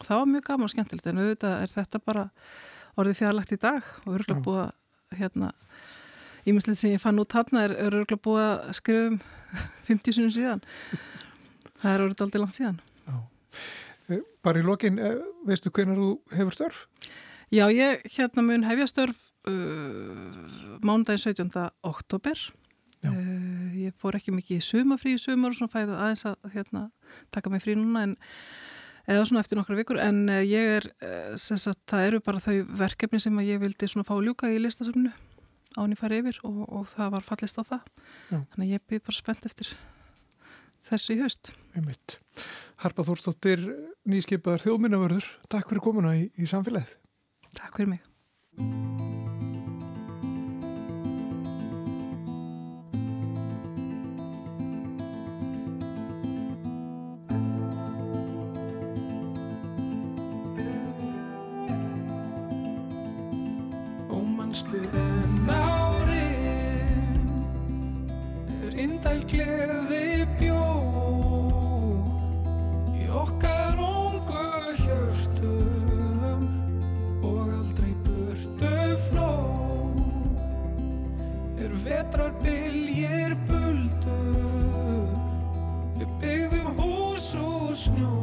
[0.00, 2.26] það var mjög gaman og skemmtilegt en auðvitað er þetta bara
[3.00, 5.50] orðið fjarlagt í dag og örgulega búið að hérna,
[6.48, 9.20] ímestlega sem ég fann út hann er örgulega búið að skrifa um
[9.90, 10.64] 50 sinum síðan
[11.80, 13.16] það er orðið aldrei langt síðan Já.
[14.10, 16.84] Eh, bara í lokin, eh, veistu hvernig þú hefur störf?
[17.50, 21.70] Já, ég hérna mun hefja störf uh, mánudagin 17.
[21.86, 22.42] oktober
[23.06, 26.88] uh, ég fór ekki mikið sumafrí í sumar og svona fæði aðeins að hérna,
[27.30, 28.18] taka mig frí núna en
[29.10, 32.56] eða svona eftir nokkra vikur en eh, ég er, eh, sagt, það eru bara þau
[32.80, 35.12] verkefni sem ég vildi svona fá ljúka í listasöfnu
[35.78, 37.86] án ég fari yfir og, og það var fallist á það
[38.30, 38.38] Já.
[38.52, 39.72] þannig að ég byrð bara spennt eftir
[40.90, 42.18] þessu í haust Einmitt.
[42.82, 43.62] Harpa Þórstóttir
[44.10, 46.98] nýskipaðar þjóðminnavörður Takk fyrir komuna í, í samfélagið
[47.54, 49.19] Takk fyrir mig
[69.00, 70.64] indæl gleði bjó
[73.00, 74.42] í okkar ungu
[74.76, 76.42] hjörtum
[77.24, 78.74] og aldrei burtu
[79.06, 79.30] fló.
[81.56, 84.20] Er vetrar byljir buldu
[85.96, 88.20] við byggðum hús úr snjó.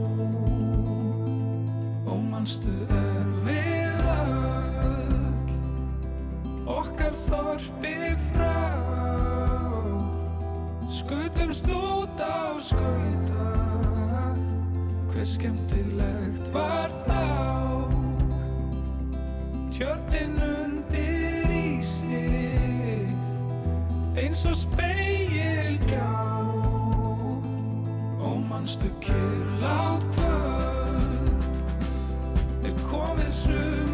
[2.06, 5.58] Og manstu er við öll
[6.78, 7.98] okkar þorpi
[11.58, 13.48] skutumst út á skauta.
[15.12, 17.24] Hver skemmtilegt var þá?
[19.72, 23.08] Tjörnin undir ísi
[24.18, 26.14] eins og speil gjá
[28.22, 31.46] og mannstu kyrlátt kvöld?
[32.66, 33.87] Er komið sumar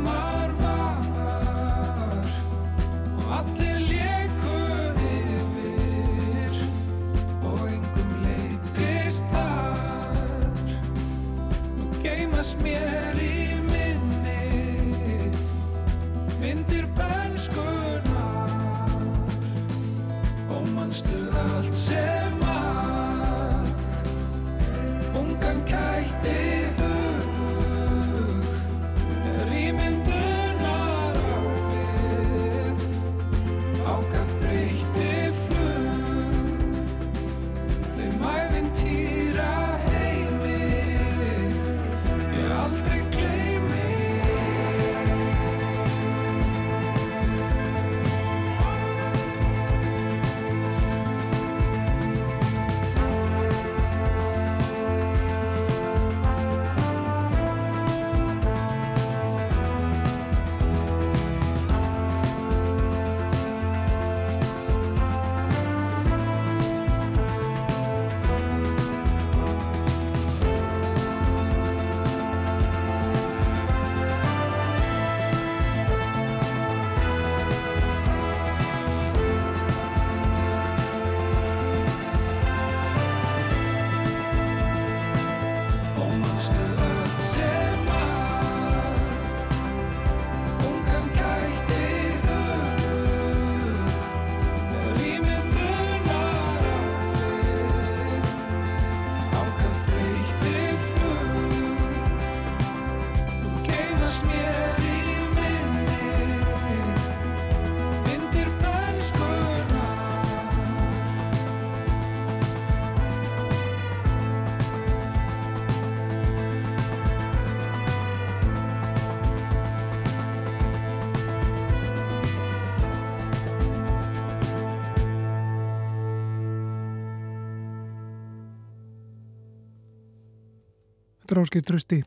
[131.33, 131.97] Þetta er Áskei Trösti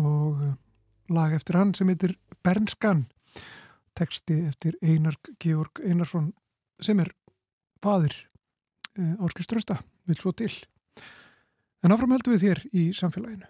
[0.00, 0.52] og uh,
[1.12, 3.02] lag eftir hann sem heitir Bernskan.
[3.92, 6.30] Teksti eftir Einar Georg Einarsson
[6.80, 7.10] sem er
[7.84, 8.16] fadir
[8.96, 9.76] uh, Áskei Trösta
[10.08, 10.48] vil svo til.
[11.84, 13.44] En áfram heldum við þér í samfélaginu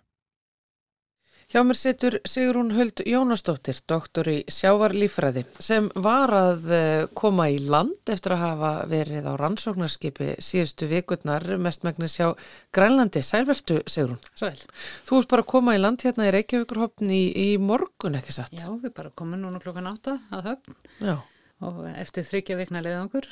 [1.47, 7.61] Hjá mér situr Sigrún Huld Jónastóttir, doktor í sjávarlífræði, sem var að eh, koma í
[7.63, 12.33] land eftir að hafa verið á rannsóknarskipi síðustu vikurnar, mestmægnis hjá
[12.75, 13.23] Grænlandi.
[13.23, 14.19] Sælvertu, Sigrún.
[14.35, 14.59] Sæl.
[15.07, 18.59] Þú erst bara að koma í land hérna í Reykjavíkurhopn í, í morgun, ekki satt?
[18.59, 21.17] Já, við bara komum núna klokkan átta að höfn Já.
[21.63, 23.31] og eftir þryggja vikna leiðangur.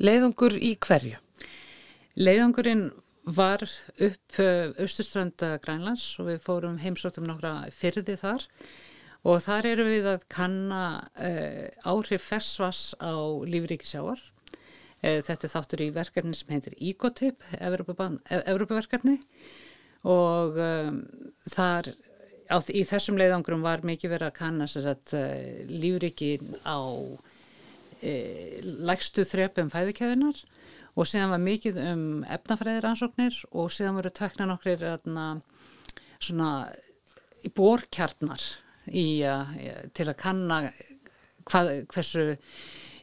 [0.00, 1.20] Leiðungur í hverju?
[2.16, 2.86] Leiðangurinn
[3.24, 4.40] var upp
[4.80, 8.44] austustranda Grænlands og við fórum heimsóttum nokkra fyrði þar.
[9.24, 10.84] Og þar eru við að kanna
[11.16, 13.16] uh, áhrif fersvas á
[13.48, 14.20] lífríkisjáar.
[15.00, 19.16] Uh, þetta er þáttur í verkefni sem heitir Ecotip, Evrópaverkefni
[20.04, 20.98] og um,
[21.48, 21.88] þar
[22.52, 26.80] á, í þessum leiðangrum var mikið verið að kanna sagt, uh, lífríkin á
[28.84, 30.42] lægstu þrepum fæðikæðinar
[30.94, 32.04] og síðan var mikið um
[32.36, 34.84] efnafræðiransóknir og síðan voru tökna nokkrir
[36.22, 36.50] svona
[37.54, 38.44] bórkjarnar
[38.84, 40.60] til að kanna
[41.48, 42.28] hvað, hversu,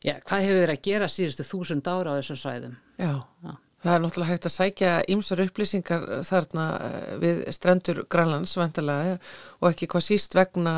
[0.05, 2.79] já, hvað hefur verið að gera síðustu þúsund ára á þessum svæðum.
[3.01, 3.13] Já.
[3.45, 3.53] Já.
[3.81, 6.65] Það er náttúrulega hægt að sækja ýmsar upplýsingar þarna
[7.21, 9.15] við strendur Grænlands vantilega
[9.57, 10.73] og ekki hvað síst vegna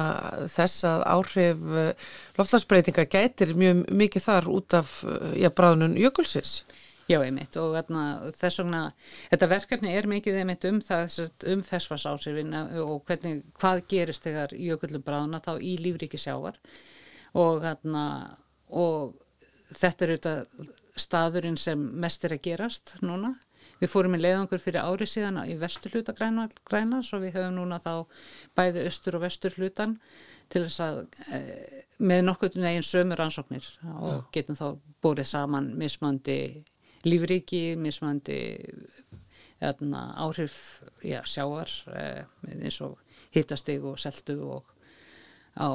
[0.54, 1.66] þess að áhrif
[2.40, 4.96] loftlagsbreytinga gætir mjög mikið þar út af
[5.36, 6.62] já, bráðnun jökulsins.
[7.14, 8.04] Já, einmitt og þarna,
[8.40, 8.84] þess vegna,
[9.30, 11.18] þetta verkefni er mikið einmitt um það,
[11.54, 16.58] um fessfarsásirfin og hvernig, hvað gerist þegar jökullum bráðuna þá í lífríki sjávar
[17.38, 18.06] og, þarna,
[18.74, 19.14] og
[19.78, 20.72] þetta er auðvitað
[21.04, 23.36] staðurinn sem mest er að gerast núna.
[23.80, 27.58] Við fórum í leiðangur fyrir ári síðan í vestur hluta græna, græna svo við höfum
[27.58, 28.06] núna þá
[28.58, 29.98] bæði östur og vestur hlutan
[30.52, 31.00] til þess að
[31.34, 31.40] e,
[32.04, 34.20] með nokkuð neginn sömur ansóknir og Já.
[34.38, 34.68] getum þá
[35.04, 36.38] bórið saman mismandi
[37.08, 38.40] lífriki, mismandi
[39.64, 40.56] eðna, áhrif
[41.04, 42.98] já, sjáar eh, eins og
[43.34, 44.64] hittastig og seltu og
[45.56, 45.70] á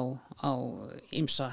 [1.15, 1.49] ímsa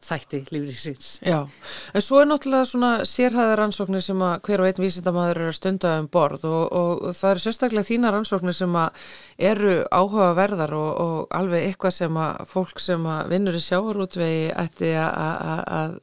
[0.00, 1.08] þætti lífriksins.
[1.20, 1.44] Já,
[1.92, 5.58] en svo er náttúrulega svona sérhæðar rannsóknir sem að hver og einn vísindamæður eru að
[5.58, 9.10] stunda um borð og, og það eru sérstaklega þína rannsóknir sem að
[9.50, 14.94] eru áhugaverðar og, og alveg eitthvað sem að fólk sem að vinnur í sjáarútvegi ætti
[14.96, 15.98] að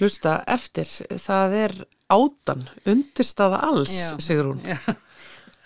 [0.00, 0.90] hlusta eftir.
[1.14, 1.78] Það er
[2.12, 4.62] átan, undirstaða alls, já, sigur hún.
[4.66, 4.78] Já,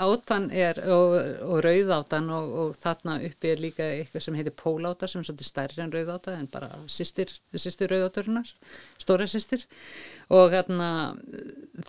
[0.00, 5.08] átan er, og, og rauðátan og, og þarna uppi er líka eitthvað sem heitir póláta
[5.10, 8.48] sem er svolítið stærri en rauðáta en bara sýstir, rauðáturinnar,
[9.02, 9.66] stóra sýstir
[10.32, 10.88] og hérna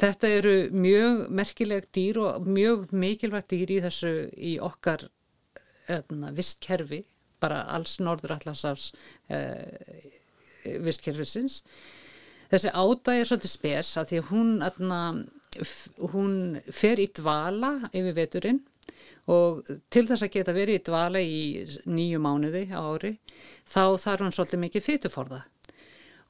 [0.02, 5.08] þetta eru mjög merkileg dýr og mjög mikilvægt dýr í þessu í okkar
[5.88, 7.06] hérna, vistkerfi,
[7.42, 8.92] bara alls norður allarsafs
[9.32, 10.12] eh,
[10.84, 11.62] vistkerfisins
[12.52, 15.00] þessi áda er svolítið spes að því hún, atna,
[16.14, 16.36] hún
[16.72, 18.62] fer í dvala yfir veturinn
[19.32, 19.62] og
[19.94, 21.42] til þess að geta verið í dvala í
[21.86, 23.16] nýju mánuði ári
[23.70, 25.42] þá þarf hún svolítið mikið fytuforða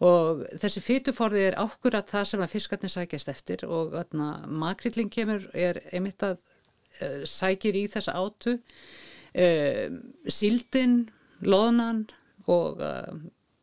[0.02, 5.46] og þessi fytuforði er ákvörðat það sem að fiskarnir sækjast eftir og atna, makrilling kemur
[5.54, 11.04] er einmitt að uh, sækir í þessa átu uh, síldin,
[11.46, 12.08] loðnan
[12.50, 13.14] og uh,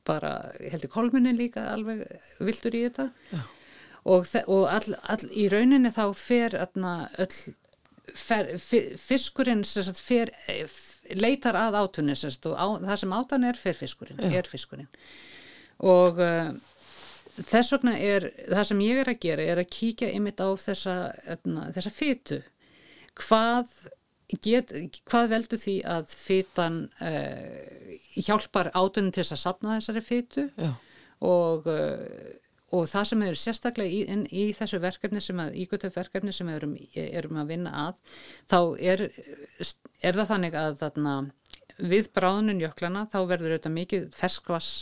[0.08, 2.04] bara, ég heldur kolmunin líka alveg
[2.40, 3.08] viltur í þetta.
[3.32, 3.40] Já.
[4.08, 7.34] og, og all, all, í rauninni þá fer öll
[8.16, 10.32] fer, fiskurinn sagt, fer,
[11.18, 14.88] leitar að átunni sagt, og á, það sem átan er fer fiskurinn, er fiskurinn.
[15.78, 16.50] Og uh,
[17.38, 20.96] þess vegna er það sem ég er að gera er að kíkja ymitt á þessa,
[21.76, 22.40] þessa fytu
[23.18, 23.70] hvað
[24.28, 24.74] Get,
[25.08, 30.44] hvað veldur því að fytan uh, hjálpar átunum til að sapna þessari fytu
[31.24, 32.34] og, uh,
[32.76, 36.50] og það sem er sérstaklega í, in, í þessu verkefni sem að ígötu verkefni sem
[36.50, 38.20] við erum, erum að vinna að
[38.52, 38.58] þá
[38.92, 39.06] er,
[40.04, 41.16] er það þannig að þarna,
[41.78, 44.72] við bráðunum jöklana þá verður þetta mikið ferskvass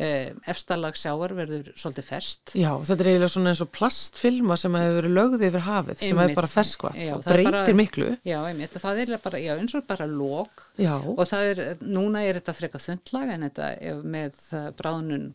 [0.00, 2.52] Eh, efstarlag sjáar verður svolítið ferst.
[2.56, 6.20] Já, þetta er eiginlega svona eins og plastfilma sem hefur verið lögðið yfir hafið sem
[6.22, 8.06] er bara ferskva og breytir bara, miklu.
[8.24, 12.38] Já, einmitt, það er bara, já, eins og bara lók og það er, núna er
[12.38, 13.68] þetta freka þundlag en þetta
[14.14, 14.40] með
[14.78, 15.28] bráðnun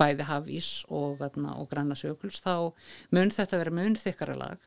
[0.00, 2.54] bæði hafís og, og grannasjökuls þá
[3.14, 4.66] mun þetta vera mun þykkara lag.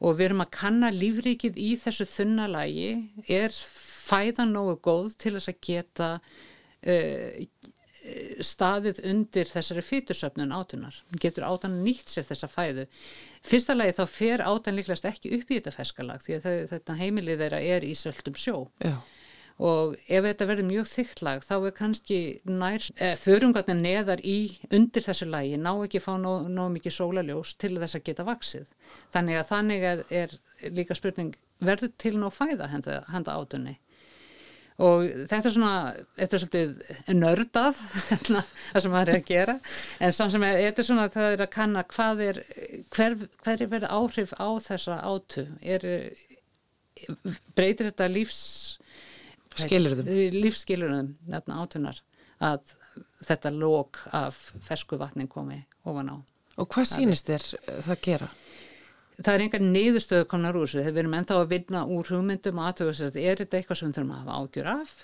[0.00, 2.88] Og við erum að kanna lífrikið í þessu þunnalagi
[3.28, 7.44] er fæðan nógu góð til þess að geta uh,
[8.44, 10.96] staðið undir þessari fytursöfnun átunar.
[11.20, 12.86] Getur átan nýtt sér þessa fæðu.
[13.44, 17.44] Fyrsta lagi þá fer átan líklegast ekki upp í þetta ferskalag því að þetta heimilið
[17.44, 18.96] þeirra er í söltum sjó Já.
[19.60, 24.38] og ef þetta verður mjög þykklag þá er kannski nær eh, þörungarnir neðar í
[24.72, 28.66] undir þessu lagi ná ekki fá nóg, nóg mikið sólaljós til þess að geta vaksið
[29.12, 30.36] þannig að þannig er, er
[30.72, 33.76] líka spurning verður til nóg fæða henda, henda átunni
[34.82, 35.74] og þetta er svona
[36.18, 39.56] þetta er svolítið nördað hérna, það sem maður er að gera
[40.00, 42.40] en samt sem þetta er svona það er að kanna hvað er
[42.96, 45.86] hver, hver er verið áhrif á þessa átu er,
[47.54, 48.42] breytir þetta lífs
[49.54, 50.08] Skilyrðum.
[50.34, 52.00] lífsskilurðum þarna átunar
[52.42, 52.74] að
[53.24, 56.16] þetta lók af fersku vatnin komi ofan á.
[56.58, 57.46] Og hvað sýnist þér
[57.86, 58.28] það gera?
[59.14, 62.64] Það er engar niðurstöðu komnar úr þessu, við erum ennþá að vinna úr hugmyndum og
[62.72, 64.94] aðtöðu þess að er þetta eitthvað sem við þurfum að hafa ágjur af?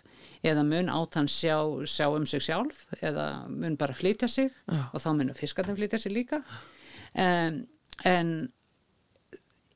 [0.51, 2.81] Eða mun átan sjá, sjá um sig sjálf?
[3.05, 4.49] Eða mun bara flytja sig?
[4.67, 4.81] Já.
[4.91, 6.41] og þá munum fiskarnir flytja sig líka?
[7.15, 7.61] En,
[8.09, 8.33] en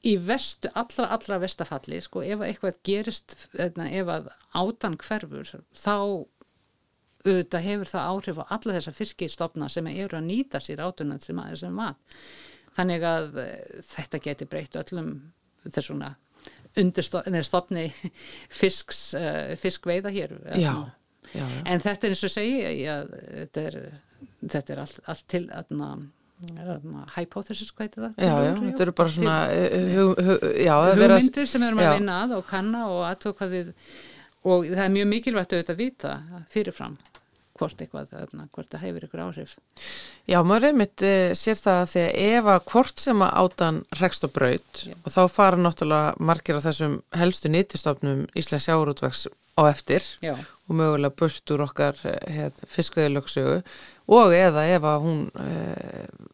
[0.05, 4.27] í vestu, allra, allra vestafalli sko, ef að eitthvað gerist eðna, ef að
[4.61, 5.95] átan hverfur þá
[7.25, 11.39] auðvitað hefur það áhrif á alla þessa fiskistofna sem eru að nýta sér átunan sem,
[11.41, 11.97] að- sem mat
[12.77, 15.11] þannig að eh, þetta geti breytt öllum
[15.65, 16.15] þessuna
[16.81, 17.87] undirstofni
[18.61, 20.73] fisks, uh, fiskveiða hér Já,
[21.31, 21.63] já, já.
[21.65, 23.79] en þetta er eins og segi já, þetta er,
[24.43, 25.93] þetta er allt, allt til aðna,
[27.15, 28.19] hypothesis hvað heitir það?
[28.19, 29.37] Já, já, þetta eru bara svona,
[30.91, 33.73] hugmyndir sem við erum að vinna að og kanna og aðtók hvað við
[34.45, 36.15] og það er mjög mikilvægt auðvitað að vita
[36.53, 36.99] fyrirfram
[37.55, 39.55] hvort eitthvað þarna, hvort það hefur ykkur áhrif.
[40.31, 43.81] Já, maður einmitt uh, sér það að því að ef að hvort sem að átan
[44.01, 44.95] rekst á braut Já.
[44.99, 50.35] og þá fara náttúrulega margir af þessum helstu nýttistofnum Íslands sjáurútvegs á eftir já,
[50.67, 51.99] og mögulega burt úr okkar
[52.75, 53.61] fiskveðilöksögu
[54.15, 56.25] og eða ef að hún uh,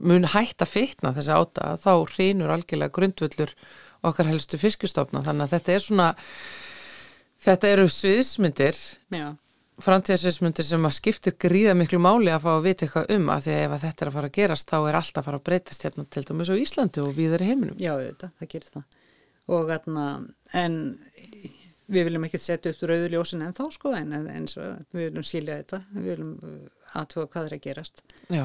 [0.00, 3.54] mun hætta fitna þessi áta þá hrýnur algjörlega grundvöllur
[4.06, 6.08] okkar helstu fiskustofna þannig að þetta er svona
[7.44, 8.80] þetta eru sviðsmyndir
[9.14, 9.28] já,
[9.84, 13.54] framtíðarsviðsmyndir sem að skiptir gríða miklu máli að fá að vita eitthvað um að því
[13.54, 15.46] að ef að þetta er að fara að gerast þá er allt að fara að
[15.48, 17.78] breytast hérna til dæmis á Íslandi og viðar í heiminum.
[17.80, 18.98] já, auðvitað, það gerir það
[19.50, 20.06] og þarna,
[20.54, 20.74] en
[21.90, 25.26] við viljum ekki setja upp rauðuljósin en þá sko, en en eins og við viljum
[25.26, 26.34] skilja þetta, við viljum
[27.00, 28.44] aðtöga hvað er að gerast Já.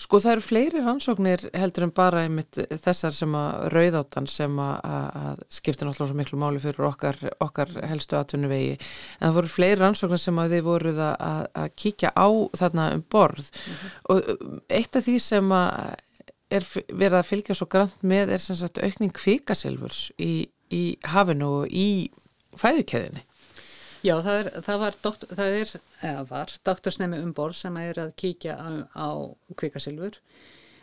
[0.00, 5.42] Sko það eru fleiri rannsóknir heldur en bara einmitt þessar sem að rauðáttan sem að,
[5.52, 8.78] skiptir náttúrulega svo miklu máli fyrir okkar, okkar helstu atvinnuvegi.
[9.18, 12.28] En það voru fleiri rannsóknir sem að þið voruð að, að, kíkja á
[12.62, 13.50] þarna um borð.
[14.14, 15.98] Og um, eitt af því sem að
[16.50, 21.50] er verið að fylgja svo grann með er sem sagt aukning kvikasilfurs í, í hafinu
[21.60, 22.08] og í
[22.58, 23.22] fæðukeðinni.
[24.00, 24.96] Já, það er, það var,
[25.28, 25.72] það er,
[26.02, 29.08] eða var, doktorsnemi um borð sem er að kíkja á, á
[29.60, 30.20] kvikasilfur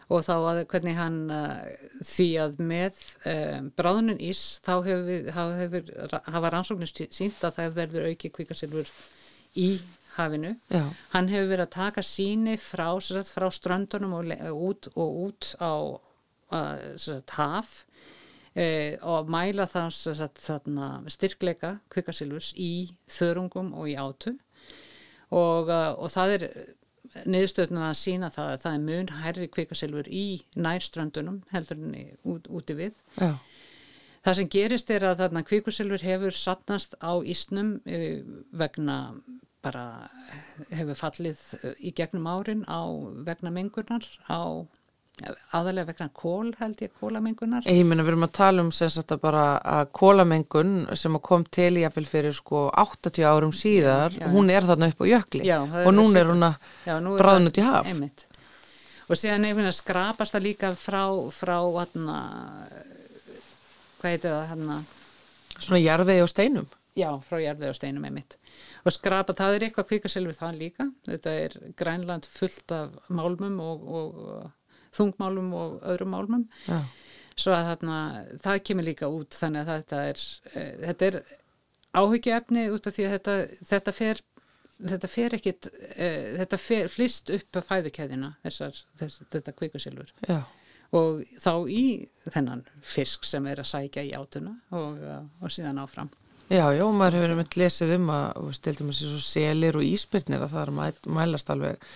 [0.07, 1.67] og þá að hvernig hann uh,
[2.05, 5.93] því að með um, bráðunum ís þá hefur, hefur
[6.31, 8.91] hafa rannsóknir sínt að það verður auki kvikasilfur
[9.57, 9.71] í
[10.17, 10.53] hafinu.
[10.71, 15.51] Já, Hann hefur verið að taka síni frá, sagt, frá ströndunum og, út, og út
[15.59, 15.73] á
[16.95, 17.73] sagt, haf
[18.55, 19.89] e, og mæla það
[21.11, 24.37] styrkleika kvikasilvurs í þörungum og í átu
[25.31, 26.47] og, uh, og það er
[27.27, 30.25] niðurstöðnum að sína það að það er mun hærri kvikasilfur í
[30.59, 31.95] nærströndunum heldur en
[32.27, 32.97] út, úti við.
[33.15, 33.35] já,
[34.27, 38.97] Það sem gerist er að þarna kvikusilfur hefur sapnast á ísnum eh, vegna
[39.63, 40.09] bara
[40.67, 42.83] hefur fallið eh, í gegnum árin á
[43.27, 44.67] vegna mengunar á
[45.57, 47.65] aðalega vegna kól held ég kólamengunar.
[47.65, 48.69] Ég meina við erum að tala um
[49.15, 54.13] að bara að kólamengun sem að kom til í að fyrir sko 80 árum síðar,
[54.13, 54.29] Já, já.
[54.35, 56.55] hún er þarna upp á jökli Já, og þessi- er hún að
[57.01, 57.87] nú það- út í haf.
[57.87, 58.25] Einmitt.
[59.09, 62.17] Og síðan einhvern veginn skrapast það líka frá, frá hana,
[64.01, 64.77] hvað heitir það hana,
[65.57, 66.67] svona jarðvegi og steinum.
[66.97, 68.37] Já, frá jarðið og steinum einmitt.
[68.85, 70.87] Og skrapa, það er eitthvað kvikasilfur það líka.
[71.05, 74.51] Þetta er Grænland fullt af málmum og, og
[74.95, 76.47] þungmálmum og öðrum málmum.
[76.67, 76.81] Já,
[77.37, 77.97] Svo að þarna,
[78.41, 80.21] það kemur líka út þannig að þetta er,
[80.53, 81.17] uh, þetta er
[81.97, 83.35] áhyggjuefni út af því að þetta,
[83.71, 84.23] þetta fer
[84.77, 90.39] þetta fer ekkit, uh, þetta fer flist upp að fæðukeðina þessar, þess, þetta kvikusilfur já,
[90.97, 91.85] og þá í
[92.29, 96.11] þennan fisk sem er að sækja í átuna og, uh, og síðan áfram.
[96.49, 99.87] já, já, maður hefur einmitt lesið um að, og stildum að sé svo selir og
[99.87, 100.85] íspyrnir að það er mæ,
[101.19, 101.89] mælast alveg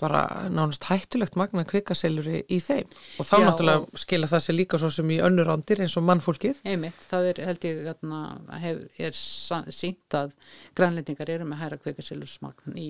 [0.00, 0.22] bara
[0.52, 2.92] nánast hættulegt magna kvikaselur í, þeim.
[3.20, 6.06] Og þá Já, náttúrulega skila það sér líka svo sem í önnur ándir eins og
[6.08, 6.62] mannfólkið.
[6.68, 8.22] Einmitt, það er held ég atna,
[8.62, 10.32] hef, er sínt að
[10.78, 12.88] grænlendingar eru með hæra kveikasilusmagn í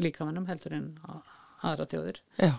[0.00, 0.88] líkamannum heldur en
[1.64, 2.22] aðra þjóðir.
[2.38, 2.54] Já,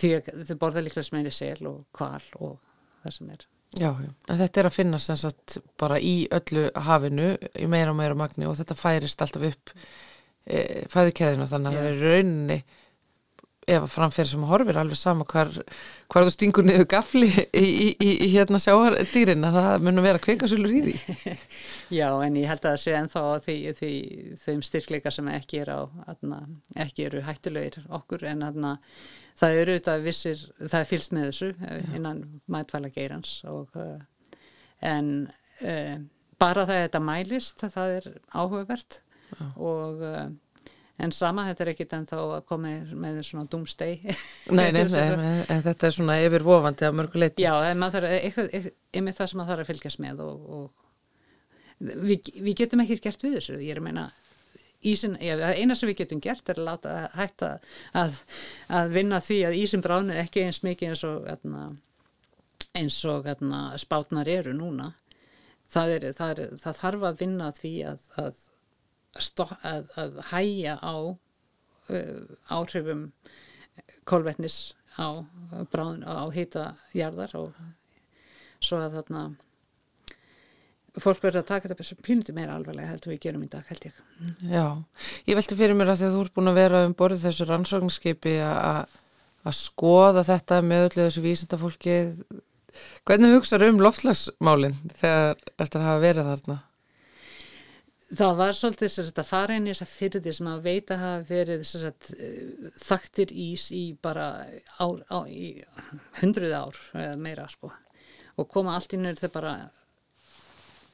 [0.00, 0.14] því
[0.48, 2.56] þau borða líklega meiri sel og kval og
[3.04, 3.50] það sem er.
[3.74, 3.90] Já.
[4.30, 8.16] En þetta er að finna sem sagt bara í öllu hafinu í meira og meira
[8.18, 9.72] magni og þetta færist alltaf upp
[10.46, 12.58] e, fæðukeðina þannig að það er rauninni
[13.64, 15.50] ef að framferð sem horfir alveg sama hvar,
[16.12, 20.22] hvar þú stingur niður gafli í, í, í, í hérna sjáardýrin að það munum vera
[20.22, 21.34] kvikasulur í því.
[21.98, 23.92] Já, en ég held að það sé ennþá á því, því,
[24.44, 26.40] þeim styrkleika sem ekki er á atna,
[26.86, 28.74] ekki eru hættulegir okkur en atna,
[29.40, 33.96] það eru þetta vissir, það er fylst með þessu eh, innan mætvæla geirans og uh,
[34.84, 35.10] en
[35.64, 35.96] uh,
[36.40, 39.00] bara það að þetta mælist það er áhugavert
[39.56, 40.26] og uh,
[41.02, 42.72] en sama þetta er ekkit ennþá að koma
[43.04, 43.96] með svona doomsday.
[44.58, 48.16] Nei, nei, nei, en þetta er svona yfirvofandi af mörgu leiti Já, en maður þarf
[48.20, 52.84] eitthvað, eitthvað, einmitt það sem maður þarf að fylgjast með og, og við, við getum
[52.84, 54.04] ekki gert við þessu, ég er að meina
[54.84, 57.50] ísin, já, eina sem við getum gert er að láta hætta
[57.96, 58.20] að,
[58.68, 61.64] að vinna því að ísin bráðni ekki eins mikið eins og atna,
[62.76, 64.92] eins og atna, spátnar eru núna.
[65.74, 68.42] Það, er, það, er, það þarf að vinna því að, að,
[69.14, 73.08] að, að hæja á uh, áhrifum
[74.04, 77.58] kolvetnis á, á hýta jarðar og
[78.64, 79.24] svo að þarna
[81.02, 83.94] fólk verður að taka þetta pínuti meira alvarlega heldur við gerum í dag held ég.
[84.46, 84.66] Já,
[85.26, 87.46] ég velti fyrir mér að því að þú ert búin að vera um borðið þessu
[87.48, 91.96] rannsóknskipi að skoða þetta með öllu þessu vísindafólki
[93.06, 96.58] hvernig hugsaður um loftlagsmálin þegar eftir að hafa verið þarna?
[98.14, 101.62] Það var svolítið þess að fara inn í þessa fyrði sem að veita hafa verið
[101.64, 102.10] þess að
[102.84, 104.26] þaktir ís í bara
[104.78, 105.56] ár, á, í
[106.20, 107.72] hundruð ár eða meira sko.
[108.38, 109.54] Og koma allt inn þegar bara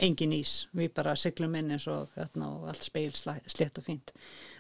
[0.01, 4.13] engin ís, við bara siglum inn eins og, og allt speil slett og fínt.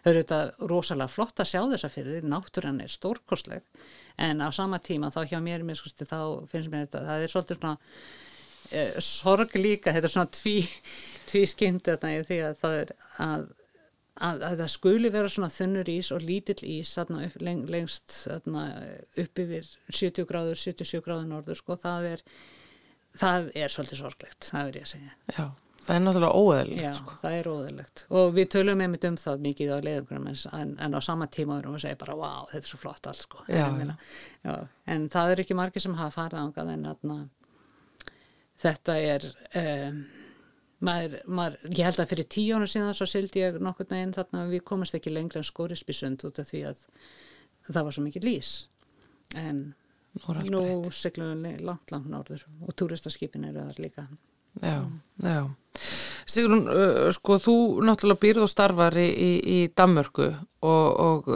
[0.02, 3.64] Það eru þetta rosalega flott að sjá þessa því, náttúrann er stórkostleg.
[4.20, 7.32] En á sama tíma þá hjá mér mér skusti þá finnst mér þetta, það er
[7.32, 8.29] svolítið svona eh,
[9.04, 10.58] sorg líka, þetta er svona tví,
[11.30, 12.94] tví skimmt þetta í því að það er
[13.26, 13.48] að,
[14.20, 18.14] að, að það skuli vera svona þunnur ís og lítill ís þarna upp, leng, lengst
[18.28, 18.64] þarna,
[19.24, 22.24] upp yfir 70 gráður, 77 gráður norður sko, það er
[23.18, 25.16] það er svolítið sorglegt, það verður ég að segja.
[25.34, 25.44] Já,
[25.80, 27.16] það er náttúrulega Já, óeðlilegt sko.
[27.22, 31.00] það er óðurlegt og við tölum einmitt um það mikið á leiðungurum en, en á
[31.02, 33.44] sama tíma erum við að segja bara wow, þetta er svo flott allt sko.
[33.48, 33.96] Já, en, meina,
[34.46, 34.54] já,
[34.94, 37.18] en það er ekki margir sem hafa farið ángað en atna,
[38.60, 39.26] þetta er
[39.60, 40.00] um,
[40.84, 44.46] maður, maður, ég held að fyrir tíu ára síðan svo sildi ég nokkur neginn þarna
[44.50, 46.86] við komast ekki lengra en skórisbísund út af því að
[47.70, 48.54] það var svo mikið lís
[49.38, 49.70] en
[50.50, 54.06] Nú siglum við langt langt norður og túristaskipin eru þar líka
[54.58, 54.78] Já,
[55.22, 55.40] já.
[56.30, 56.66] Sigrun,
[57.14, 57.54] sko, þú
[57.86, 61.30] náttúrulega býrð og starfar í, í, í Danmörku og, og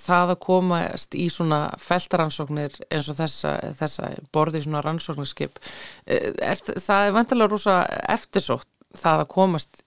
[0.00, 5.58] það að komast í svona feltaransóknir eins og þessa, þessa borði í svona rannsóknarskip,
[6.06, 7.80] er, það er vantilega rosa
[8.14, 9.82] eftirsótt það að komast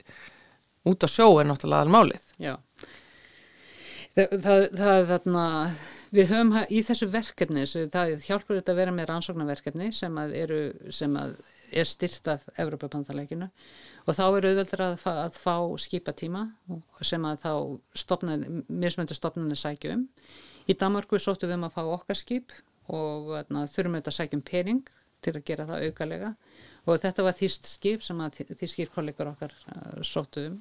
[0.87, 2.29] út á sjó er náttúrulega almálið.
[2.41, 2.55] Já.
[4.13, 5.47] Það, það, það er þarna,
[6.13, 7.65] við höfum í þessu verkefni,
[7.95, 10.61] það hjálpur þetta að vera með rannsóknarverkefni sem að eru,
[10.93, 11.37] sem að
[11.73, 13.49] er styrt af Evropabandaleginu
[14.03, 16.43] og þá er auðveldur að, að fá skipatíma
[17.01, 17.53] sem að þá
[18.03, 20.03] stopnað, mismöndu stopnarnir sækju um.
[20.69, 22.53] Í Danmarku sóttum við um að fá okkar skip
[22.91, 24.83] og þarna, þurfum auðvitað að sækja um pening
[25.23, 26.31] til að gera það aukalega
[26.83, 30.57] og þetta var þýst skip sem að þýskir kollegur okkar uh, sóttu um.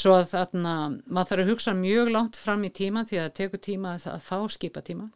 [0.00, 0.74] Svo að þarna,
[1.10, 4.22] maður þarf að hugsa mjög langt fram í tíma því að það tekur tíma að
[4.24, 5.10] fá skipatíma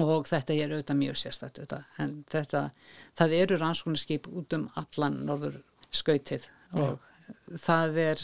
[0.00, 1.84] og þetta er auðvitað mjög sérstætt auðvitað.
[1.98, 2.62] en þetta,
[3.18, 5.60] það eru rannsóknarskip út um allan norður
[5.92, 6.46] skautið
[6.80, 6.98] og
[7.60, 8.22] það er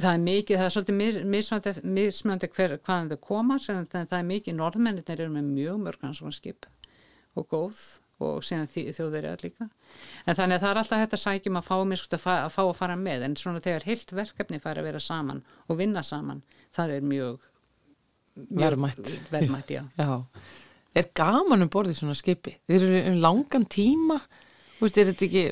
[0.00, 4.18] það er mikið, það er svolítið mis- mismunandi, mismunandi hver, hvaðan þau koma en það
[4.20, 6.66] er mikið, norðmennir eru með mjög mörg rannsóknarskip
[7.36, 7.82] og góð
[8.20, 9.66] og síðan þjóðverjar líka
[10.28, 12.50] en þannig að það er alltaf hægt að sækjum að fá, miskust, að, fa að
[12.56, 16.02] fá að fara með en svona þegar heilt verkefni fara að vera saman og vinna
[16.04, 16.42] saman,
[16.76, 17.46] það er mjög,
[18.36, 19.12] mjög Verðmætt.
[19.32, 19.82] verðmætt já.
[20.00, 20.10] Já.
[20.96, 22.56] Er gaman um borðið svona skipi?
[22.66, 24.18] Þeir eru um langan tíma,
[24.80, 25.44] veist, er þetta ekki,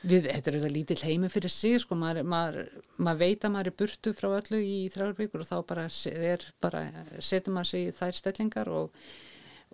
[0.00, 3.68] Við, þetta er auðvitað lítill heimi fyrir sig sko, maður, maður, maður veit að maður
[3.68, 5.84] er burtu frá öllu í þrjár vikur og þá bara,
[6.64, 6.80] bara
[7.20, 9.02] setur maður sig í þær stellingar og,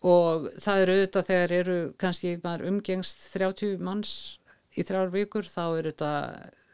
[0.03, 4.17] og það er auðvitað þegar eru kannski maður umgengst 30 manns
[4.75, 6.13] í þrjár vikur þá er þetta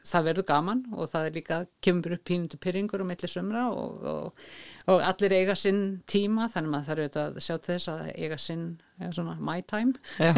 [0.07, 4.07] það verður gaman og það er líka kemur upp pínundu pyrringur og milli sömra og,
[4.13, 4.47] og,
[4.91, 8.03] og allir eiga sinn tíma þannig að maður þarf auðvitað að sjá til þess að
[8.17, 8.65] eiga sinn
[8.99, 9.95] eh, svona my time.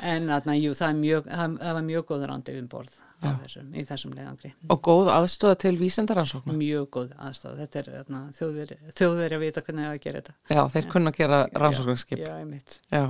[0.00, 3.82] En þarna, jú, það, mjög, það, það var mjög góður andi um borð þessum, í
[3.84, 6.54] þessum leiðangri Og góð aðstóða til vísendaransókna.
[6.56, 10.34] mjög góð aðstóð þetta er þarna, þjóðveri, þjóðveri að vita hvernig það að gera þetta
[10.56, 12.18] Já, þeir kunna gera rannsóknarskip.
[12.24, 13.04] Já, einmitt Já.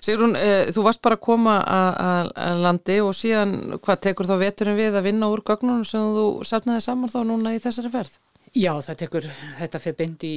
[0.00, 4.26] Sigrún, uh, þú varst bara að koma að- að að landi og síðan, hvað tekur
[4.26, 7.90] þá veturinn við að vinna úr gögnunum sem þú safnaði saman þá núna í þessari
[7.90, 8.18] ferð?
[8.56, 9.24] Já, það tekur,
[9.58, 10.34] þetta fer beint í,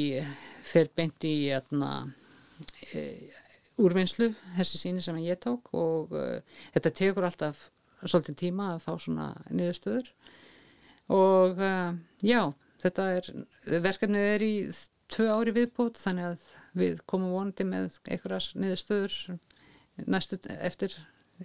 [0.63, 2.13] fer beint í atna,
[2.93, 3.03] e,
[3.80, 6.41] úrvinnslu, þessi síni sem ég tók og e,
[6.76, 7.70] þetta tekur alltaf
[8.06, 10.10] svolítið tíma að fá svona niðurstöður.
[11.16, 11.74] Og e,
[12.26, 12.41] já,
[12.84, 13.30] þetta er,
[13.88, 14.54] verkefnið er í
[15.10, 19.16] tvö ári viðbót þannig að við komum vonandi með einhverjas niðurstöður
[20.08, 20.95] næstu eftir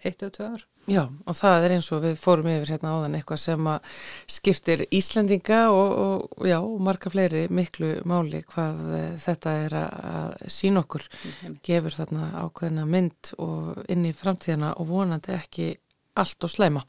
[0.03, 0.63] eitt eða tvö ár.
[0.91, 3.93] Já, og það er eins og við fórum yfir hérna áðan eitthvað sem að
[4.35, 10.35] skiptir Íslendinga og, og já, og marga fleiri miklu máli hvað eh, þetta er að,
[10.53, 11.07] sína okkur.
[11.65, 15.71] Gefur þarna ákveðina mynd og inn í framtíðina og vonandi ekki
[16.15, 16.85] allt og slæma.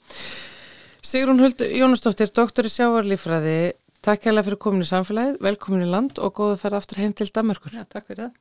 [1.06, 6.18] Sigrún Huld Jónastóttir, doktor í sjávarlífræði, takk hérlega fyrir komin í samfélagið, velkomin í land
[6.18, 7.78] og góðu að ferða aftur heim til Danmarkur.
[7.78, 8.34] Já, takk fyrir það.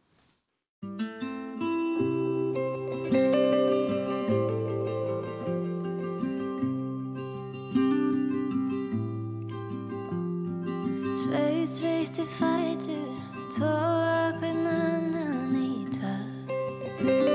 [11.24, 13.14] Sveið þreyti fætur,
[13.60, 17.33] tóa hvern annan í takt.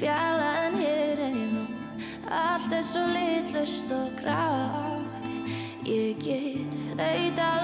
[0.00, 1.64] Hér er ég nú.
[2.30, 5.26] Allt er svo litlust og grátt.
[5.84, 7.57] Ég get leitað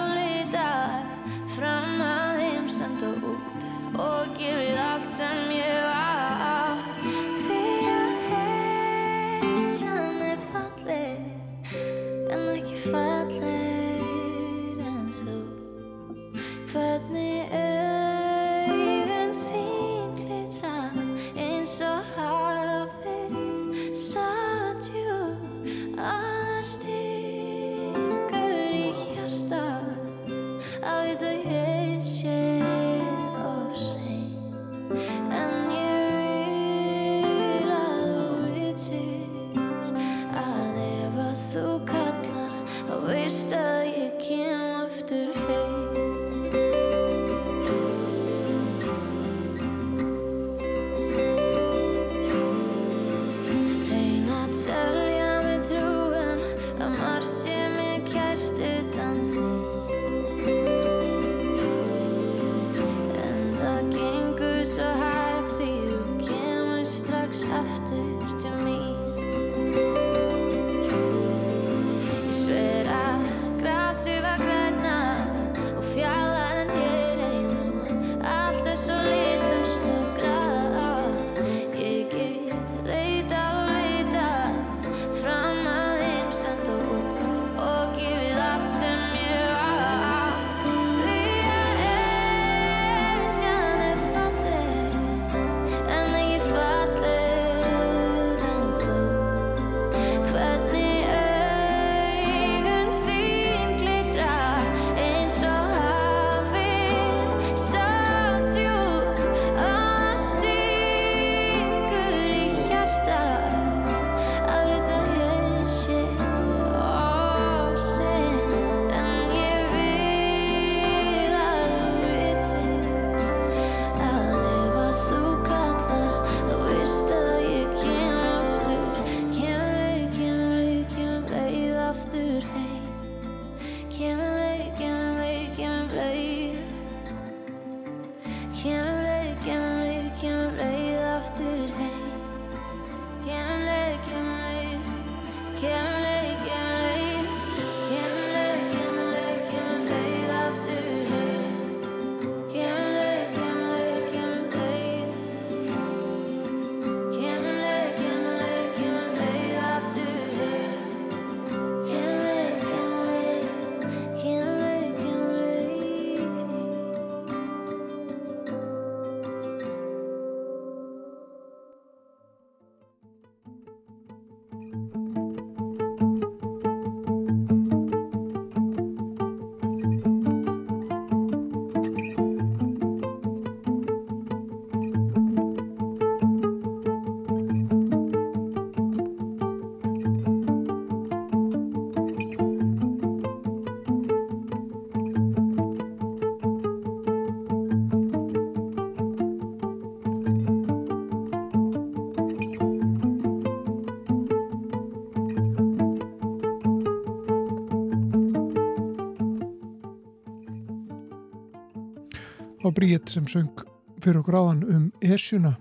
[212.75, 213.63] á Bríett sem söng
[214.03, 215.55] fyrir okkur áðan um Esjuna.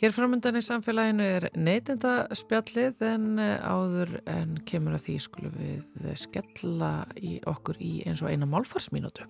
[0.00, 5.54] Hér framöndan í samfélaginu er neytenda spjallið en eh, áður en kemur að því skulum
[5.54, 9.28] við skella í okkur í eins og eina málfarsmínútu.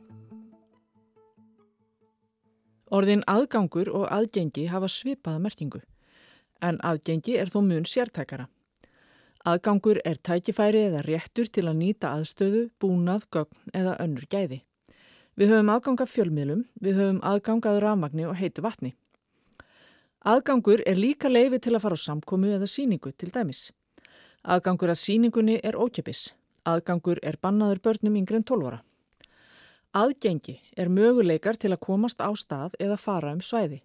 [2.95, 5.83] Orðin aðgangur og aðgengi hafa svipaða merkingu,
[6.63, 8.49] en aðgengi er þó mun sértækara.
[9.45, 14.65] Aðgangur er tækifæri eða réttur til að nýta aðstöðu, búnað, gögn eða önnur gæði.
[15.35, 18.93] Við höfum aðgang af fjölmiðlum, við höfum aðgang að ramagni og heitu vatni.
[20.23, 23.73] Aðgangur er líka leifi til að fara á samkomu eða síningu til dæmis.
[24.47, 26.31] Aðgangur að síningunni er ókjöpis.
[26.65, 28.79] Aðgangur er bannaður börnum yngre en 12 ára.
[29.95, 33.83] Aðgengi er möguleikar til að komast á stað eða fara um svæði.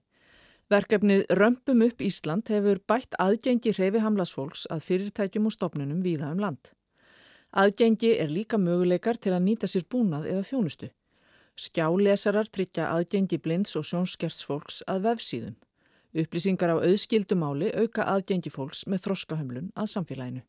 [0.69, 6.45] Verkefnið Römpum upp Ísland hefur bætt aðgengi hrefi hamlasfólks að fyrirtækjum og stopnunum víða um
[6.45, 6.71] land.
[7.57, 10.93] Aðgengi er líka möguleikar til að nýta sér búnað eða þjónustu.
[11.59, 15.57] Skjálesarar tryggja aðgengi blinds og sjónskertsfólks að vefsíðum.
[16.15, 20.45] Upplýsingar á auðskildumáli auka aðgengi fólks með þroskahömlun að samfélaginu.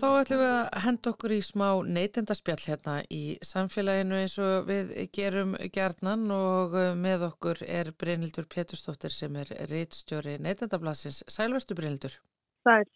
[0.00, 4.92] Þá ætlum við að henda okkur í smá neytendaspjall hérna í samfélaginu eins og við
[5.16, 11.22] gerum gerðnan og uh, með okkur er Brynildur Péturstóttir sem er reitstjóri neytendablasins.
[11.28, 12.16] Sælvertu Brynildur?
[12.64, 12.86] Sæl.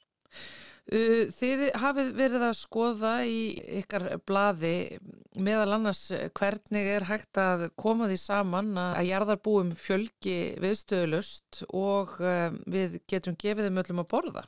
[0.85, 3.39] Þið hafið verið að skoða í
[3.81, 4.99] ykkar blaði
[5.33, 6.03] meðal annars
[6.37, 13.37] hvernig er hægt að koma því saman að jarðarbúum fjölgi viðstöðulust og uh, við getum
[13.41, 14.45] gefið þeim öllum að borða.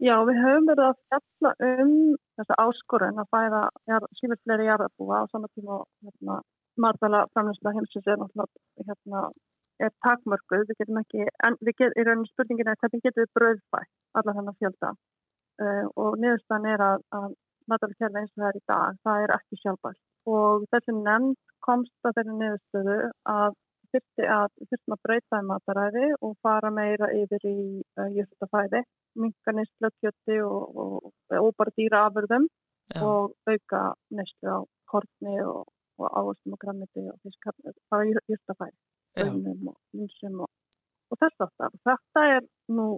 [0.00, 1.90] Já, við höfum verið að fjalla um
[2.40, 3.60] þessa áskorun að fæða
[4.16, 6.38] sífur fleiri jarðabúa á saman tíma og hérna,
[6.80, 9.22] marðala framlýsla heimsins er náttúrulega hérna,
[9.84, 13.34] er takmörguð, við getum ekki, en við getum, í rauninu spurningin er hvernig getum við
[13.36, 14.94] bröðfætt alla þennan fjölda?
[15.60, 17.28] Uh, og niðurstaðan er að, að
[17.68, 20.02] marðala kjærlega eins og það er í dag, það er ekki sjálfbært.
[20.32, 21.36] Og þessi nefnd
[21.66, 22.98] komst að þeirri niðurstöðu
[23.36, 23.60] að
[23.94, 28.82] þurfti að, þurfti að breyta í mataræði og fara meira yfir í uh, jörgstafæði,
[29.22, 33.02] minka neystlökkjöti og, og, og bara dýra afurðum Já.
[33.06, 33.82] og auka
[34.16, 34.58] neyslu á
[34.90, 35.68] kortni og,
[36.00, 38.76] og áhersum og grammiti og fiskarni, það er jörgstafæði,
[39.26, 41.74] öðnum og linsum og þess aftar.
[41.86, 42.92] Þetta er nú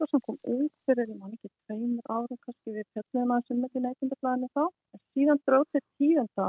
[0.00, 3.64] það sem kom út fyrir, ég man ekki, tveimur ára kannski við tefnum að sem
[3.66, 4.62] ekki neittindablaðinu þá.
[5.12, 6.46] Síðan dróðið tíðan þá,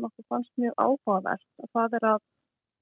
[0.00, 2.22] nokkuð fannst mjög áhugavert að það er að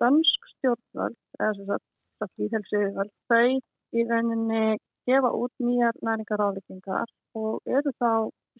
[0.03, 1.79] dansk stjórnvöld, eða
[2.21, 3.49] þess að yfirvöld, þau
[3.93, 4.65] í rauninni
[5.09, 8.11] gefa út nýjar næringaráleikingar og eru þá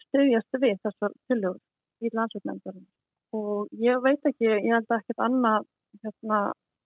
[0.07, 1.61] stöðjast við þessar tillögur
[2.03, 2.87] í landsvöldnefndarinn.
[3.33, 5.65] Og ég veit ekki, ég held ekkert annað
[6.03, 6.39] hérna,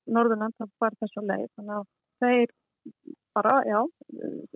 [0.08, 1.88] norðunand bara þess að leið, þannig að
[2.24, 2.54] þeir
[3.36, 3.80] bara, já,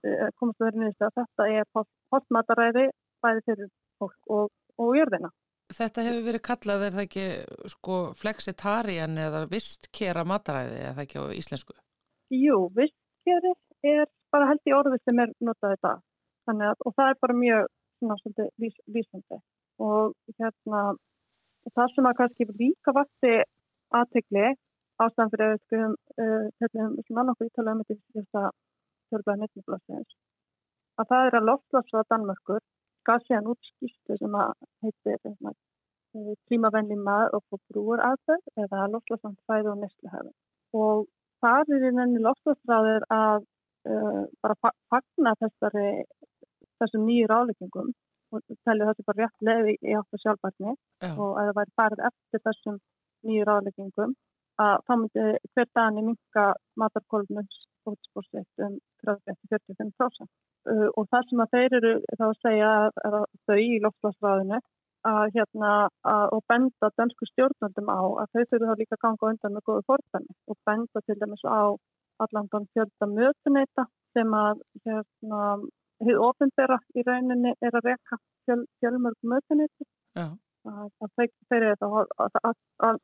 [0.08, 1.66] eh, komast að vera nýðist að þetta er
[2.14, 2.86] postmataræði
[3.22, 5.30] bæði fyrir fólk og, og jörðina.
[5.78, 7.26] Þetta hefur verið kallað, er það ekki
[7.74, 11.76] sko flexitarian eða vistkera mataræði, er það ekki á íslensku?
[12.36, 13.54] Jú, vistkeri
[13.92, 15.94] er bara held í orði sem er notað þetta.
[16.52, 17.70] Að, og það er bara mjög
[18.02, 19.40] svona, svona, lýs, lýsandi.
[19.82, 20.82] Og hérna,
[21.76, 23.38] það sem að kannski líka vakti
[23.96, 24.52] aðtegli
[25.02, 28.44] ástæðan fyrir að við höfum svona annarku ítala um þetta
[29.12, 30.14] þörfaði nefniflassins,
[31.00, 32.62] að það er að loftlagsvað Danmörkur
[33.08, 34.54] gaf síðan út skýrstu sem að
[34.86, 35.20] heitir
[36.50, 40.32] klímavenni eh, maður og brúur aðferð eða loftlagsvænt fæði og nesluhefn.
[40.78, 41.06] Og
[41.44, 43.46] það er í nefni loftlagsræðir að
[43.90, 45.88] uh, bara fagna þessari,
[46.82, 47.94] þessum nýju ráðleggingum
[48.32, 51.12] og telja þessi bara rétt lefi í áttu sjálfbarni Já.
[51.12, 52.78] og að það væri farið eftir þessum
[53.28, 54.14] nýju ráðleggingum
[54.62, 55.26] að þá myndi
[55.56, 56.46] hver dani minka
[56.80, 57.50] matarkólunum
[57.86, 58.78] fótspórsveitt um
[59.08, 60.30] 30-45%.
[60.70, 63.16] Uh, og það sem að þeir eru þá að segja að, að
[63.50, 64.60] þau í loftslagsræðinu
[65.10, 65.72] að hérna
[66.06, 69.66] að, og benda dansku stjórnöndum á að þau þurfu þá líka að ganga undan með
[69.70, 71.62] góðu fórstæmi og benda til dæmis á
[72.22, 75.42] allandan fjölda mötuneita sem að hérna
[76.06, 79.88] hefur ofinbera í rauninni er að reka fjöl, fjölmörg mötuneiti.
[80.22, 81.14] Að, að
[81.50, 82.54] þeir eru þá
[82.86, 83.02] að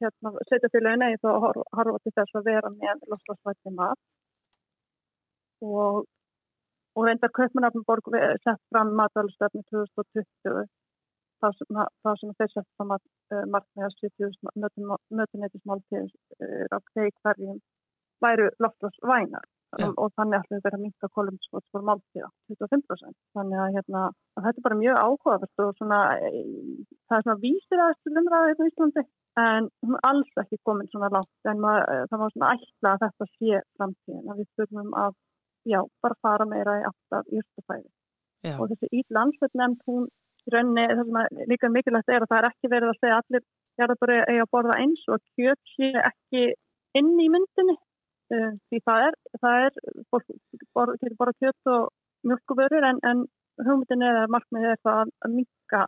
[0.00, 4.00] hérna, setja til einu eða þá harfa til þess að vera með loftslagsvætti mat.
[5.62, 6.04] Og
[6.96, 8.12] og reyndar Kaupmannafnborg
[8.44, 10.66] sett fram matalstöfni 2020
[11.42, 11.80] þá sem,
[12.20, 13.02] sem þeir sett fram að
[13.34, 14.36] uh, markmiða 70
[15.18, 17.58] mötuneytismáltíð uh, á þeir hverjum
[18.22, 19.48] væru loftlagsvænar
[19.80, 19.88] ja.
[19.96, 23.16] og þannig ætlum við verið að minka kolumnsfóts fyrir máltíða 25%.
[23.38, 24.04] Þannig að, hérna,
[24.36, 26.00] að þetta er bara mjög áhugavert og svona,
[27.08, 29.04] það er svona vísir aðeins umræðið í Íslandi
[29.42, 32.90] en hún er alls ekki komin svona látt en maður, eh, það var svona ætla
[32.92, 35.14] að þetta sé framtíðin að við þurfum að
[35.68, 37.88] já, bara fara meira í aftar jústafæði
[38.58, 40.08] og þessi Ídlandsveit nefnd hún
[40.50, 43.44] rönni, það sem er líka mikilvægt er að það er ekki verið að segja allir
[43.80, 46.44] jarðabari eiga að borða eins og kjöt sé ekki
[46.98, 47.76] inn í myndinni.
[48.32, 49.78] Uh, því það er, það er
[50.10, 51.90] fólk getur borða kjöt og
[52.26, 53.26] mjölkuvörur en, en
[53.60, 55.82] hugmyndin er að markmiðið er það að minka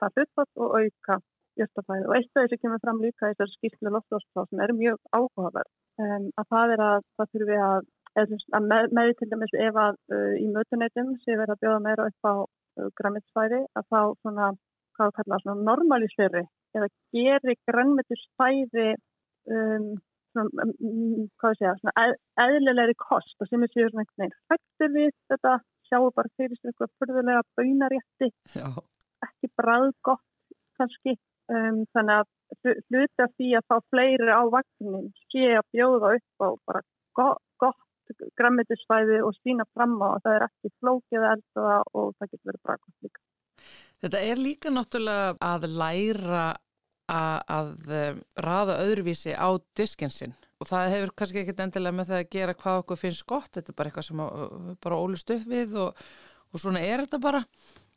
[0.00, 1.18] það hlutfatt og auka
[1.60, 5.00] jörstafæði og eitt af þessu kemur fram líka í þessu skýrslu lofstofsfá sem er mjög
[5.12, 5.68] áhugaverð
[6.00, 9.96] um, að það er að það þurfi að, að með, með til dæmis ef að
[10.12, 14.48] uh, í mötuneytum sé verið að bjóða meira upp á uh, grænmyndisfæði að þá svona,
[14.98, 16.44] hvað kallar svona normaliseri
[16.76, 18.88] eða geri grænmyndisfæði
[19.56, 19.90] um,
[20.32, 22.06] svona, um, hvað sé að, svona
[22.46, 25.58] eðlilegri kost og sem er sér svona einhvern veginn hættir við þetta,
[25.88, 28.32] sjáu bara fyrir eitthvað fyrðulega baunarétti
[29.22, 30.26] ekki bræðgott
[30.80, 31.16] kannski
[31.50, 36.48] Um, þannig að hluta því að fá fleiri á vagnin sé að bjóða upp á
[36.68, 36.82] bara
[37.18, 37.80] gott, gott
[38.38, 42.64] grammetisfæði og sína fram á að það er ekki flókið eldaða og það getur verið
[42.68, 43.24] brakast líka.
[44.02, 46.46] Þetta er líka náttúrulega að læra
[47.12, 49.48] að, að um, raða öðruvísi á
[49.78, 53.50] diskinsinn og það hefur kannski ekkert endilega með það að gera hvað okkur finnst gott,
[53.54, 54.20] þetta er bara eitthvað sem
[54.86, 56.02] bara ólust upp við og,
[56.52, 57.42] og svona er þetta bara.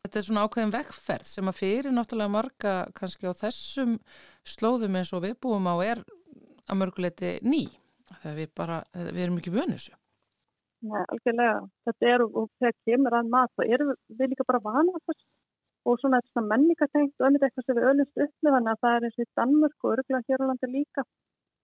[0.05, 3.95] Þetta er svona ákveðin vekkferð sem að fyrir náttúrulega marga kannski á þessum
[4.45, 6.01] slóðum eins og við búum á er
[6.69, 7.63] að mörguleiti ný
[8.11, 9.95] þegar við bara, við erum ekki vönu þessu.
[10.83, 11.59] Nei, algjörlega.
[11.87, 15.23] Þetta er og þegar kemur að mat þá erum við líka bara vana þess
[15.85, 19.19] og svona þetta menningatengt og önnur eitthvað sem við öllumst upplifan að það er eins
[19.19, 21.03] og í Danmörk og öruglega hér á landi líka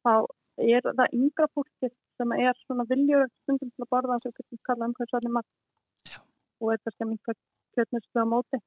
[0.05, 0.13] þá
[0.61, 4.89] er það yngra fólki sem er svona viljur stundum til að borða sem við kalla
[4.89, 5.49] um hversu allir mat
[6.61, 7.37] og þetta sem einhver
[7.75, 8.59] kjötnuslu á móti.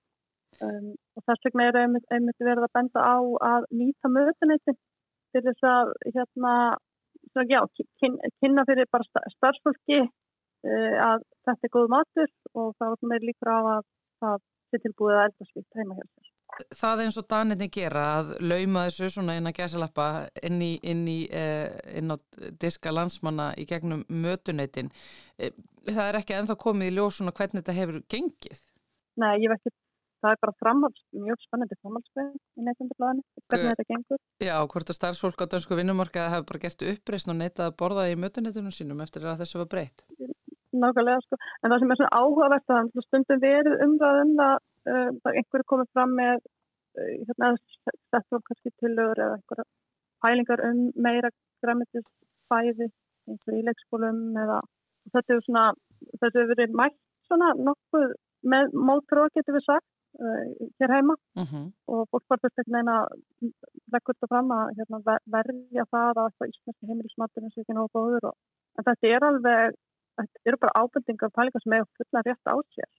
[0.62, 3.16] Um, og þess vegna er einmitt, einmitt verið að benda á
[3.52, 4.78] að nýta mötuneytin
[5.34, 6.52] til þess að hérna,
[7.32, 7.60] svo, já,
[8.02, 10.04] kyn, kynna fyrir bara starfsfólki
[10.64, 13.82] að þetta er góð matur og þá er líka á að
[14.22, 14.44] það
[14.74, 16.30] er tilbúið að elda svitt heima hjá sér.
[16.76, 20.08] Það eins og Daninni gera að lauma þessu svona inn að gæsalappa
[20.46, 22.16] inn, í, inn, í, eh, inn á
[22.62, 24.92] diska landsmanna í gegnum mötuneytin.
[25.38, 25.54] Eh,
[25.88, 28.62] það er ekki enþá komið í ljós svona hvernig þetta hefur gengið?
[29.18, 29.74] Nei, ég veit ekki,
[30.22, 34.22] það er bara framhalds, mjög spennandi framhaldsveið í neytundablaðinu, hvernig þetta gengur.
[34.46, 38.08] Já, hvort að starfsfólk á dönsku vinnumarkaði hafi bara gert uppreysn og neytað að borða
[38.12, 40.06] í mötunetunum sínum eftir að þessu var breytt.
[40.82, 44.56] Nákvæmlega, sko, en það sem er svona áhugavert að stundum verið umræðum að
[44.90, 47.50] uh, einhverju komið fram með uh, hérna,
[48.10, 49.66] settum kannski tilögur eða einhverja
[50.24, 51.30] pælingar um meira
[51.64, 52.90] græmitisfæði
[53.30, 54.60] einhverju í leikskólum eða
[55.12, 55.64] þetta er svona,
[56.20, 58.14] þetta hefur verið mætt svona nokkuð
[58.54, 59.88] með mótróa getur við sagt
[60.20, 61.46] uh, hér heima mhm.
[61.50, 61.66] -huh.
[61.88, 62.98] og þess að neina
[63.92, 67.92] leggur þetta fram að hérna, verja það að eitthvað íslenski heimilismatur eins og ekki nógu
[67.98, 68.36] góður og,
[68.78, 69.76] en þetta er alveg
[70.20, 72.90] þetta eru bara ábendingar og pælingar sem hefur fulla rétt á sér.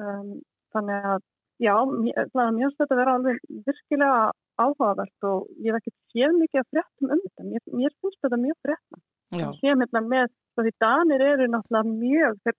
[0.00, 0.32] Um,
[0.74, 1.22] þannig að
[1.60, 4.20] já, er mjög stöld að vera alveg virkilega
[4.60, 7.48] áhugavert og ég hef ekki séð mikið að fréttum um þetta.
[7.52, 9.92] Mér, mér finnst þetta mjög fréttum séð með
[10.64, 12.56] því Danir eru náttúrulega mjög, þeir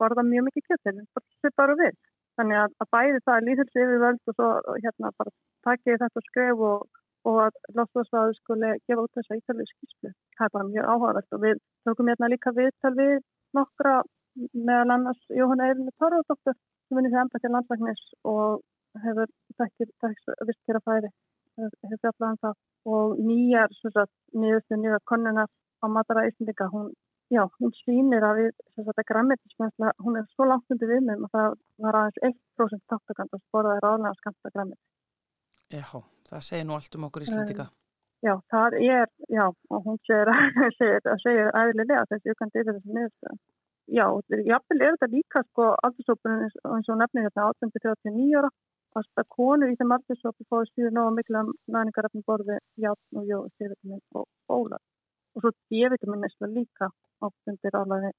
[0.00, 1.96] borða mjög mikið kjöld þetta er bara við.
[2.36, 4.48] Þannig að, að bæði það líðhelsi yfirvöld og svo
[4.84, 5.32] hérna bara
[5.64, 6.82] takkið þetta skref og,
[7.30, 11.42] og að lofstofsvæðu skuli gefa út þessa ítalið skýrslu það er bara mjög áhugavert og
[11.44, 13.16] við tókum hérna líka viðtal við
[13.58, 13.94] nokkra
[14.52, 18.04] meðal annars Jóhann Eirinu Torðardóttur sem vinni því enda til landslæknis
[18.34, 18.60] og
[19.06, 19.92] hefur takkir
[20.50, 21.12] vistkjara færi
[21.56, 22.56] hefur fjallaðan um það
[22.96, 23.74] og nýjar
[24.42, 25.46] nýðustu nýja konuna
[25.82, 26.92] á matara Íslandika hún
[27.34, 31.30] hún sýnir að við, að þetta græmitismensla, hún er svo langt undir við með og
[31.32, 34.78] það var aðeins 1% taktakant að spora þær álega skamta græmit.
[35.72, 35.86] Já,
[36.30, 37.68] það segir nú allt um okkur íslendika.
[38.24, 40.30] Já, það er, já, og hún segir
[41.12, 43.42] að segja aðlilega þessi aukandi yfir þessi niðurstöðum.
[43.86, 44.06] Já,
[44.50, 48.50] jáfnvel er þetta líka sko aldursópunum eins og nefnir hérna 18-39 ára
[48.96, 51.42] að það konur í þeim aldursópu fóði síður ná mikla
[51.74, 54.82] næningaröfnum borði játn og jó, sérvitamin og ólar
[55.36, 56.88] og svo D-vitamin neslu líka
[57.22, 58.10] áfundir álæði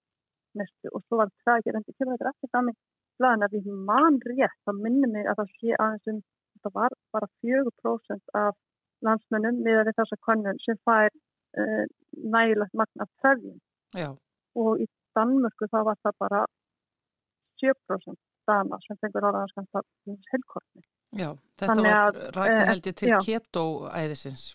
[0.62, 2.78] nestu og svo var það ekki reyndi til þetta ekki þannig
[3.20, 6.22] hlaðin að við mann rétt þá minnum við að það sé aðeins um
[6.68, 8.54] það var bara 4% af
[9.06, 11.84] landsmennum miða við þessa konun sem fær uh,
[12.36, 14.16] nægilegt magna þörfjum
[14.58, 14.88] og í
[15.18, 16.46] Danmörku þá var það bara
[17.64, 19.84] 7% dana sem fengur álæðanskamta
[20.34, 24.48] helkortni Já, þetta Þannig var rætti eh, held ég til keto-æðisins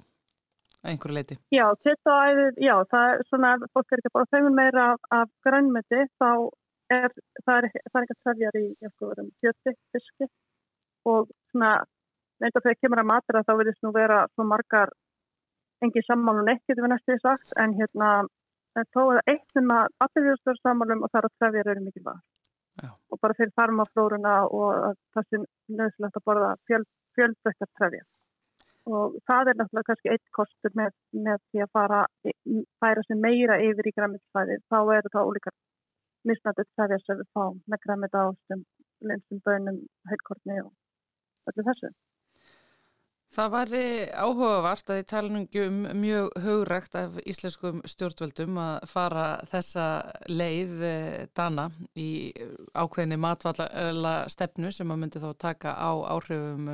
[0.82, 1.38] einhverju leiti?
[1.54, 6.02] Já, kettaæðið, já, það er svona, fólk er ekki bara þeimur meira af, af grænmeti,
[6.20, 6.28] þá
[6.92, 7.08] er
[7.46, 8.64] það er, það er ekki að sæljar í
[9.42, 10.28] kjöti, fiski
[11.08, 11.72] og svona
[12.42, 14.90] Neitt að þegar kemur að matera þá verðist nú vera svo margar
[15.84, 17.54] engin sammálun eitt getur við næstu sagt.
[17.62, 18.10] En hérna
[18.74, 21.72] þó er það eitt sem að allir við stöður sammálum og það er að trefjar
[21.74, 22.22] eru mikið var
[22.82, 25.42] og bara fyrir farmaflóruna og það sem
[25.78, 26.88] nöðslegt að borða fjöld,
[27.18, 28.06] fjöldvektar trefjar.
[28.88, 30.94] Og það er náttúrulega kannski eitt kostur með,
[31.26, 32.00] með því að fara
[32.82, 35.58] færa sem meira yfir í græmitsfæði þá eru það ólíkar
[36.30, 38.64] misnættið trefjar sem við fáum með græmit ástum,
[39.10, 39.78] linstum, bönum,
[40.10, 41.92] heilkortni og öllu þessu
[43.32, 43.70] Það var
[44.12, 49.86] áhugavart að í talningum mjög hugrækt af íslenskum stjórnvöldum að fara þessa
[50.28, 52.10] leið eh, dana í
[52.76, 56.70] ákveðinni matvalla stefnu sem að myndi þá taka á áhrifum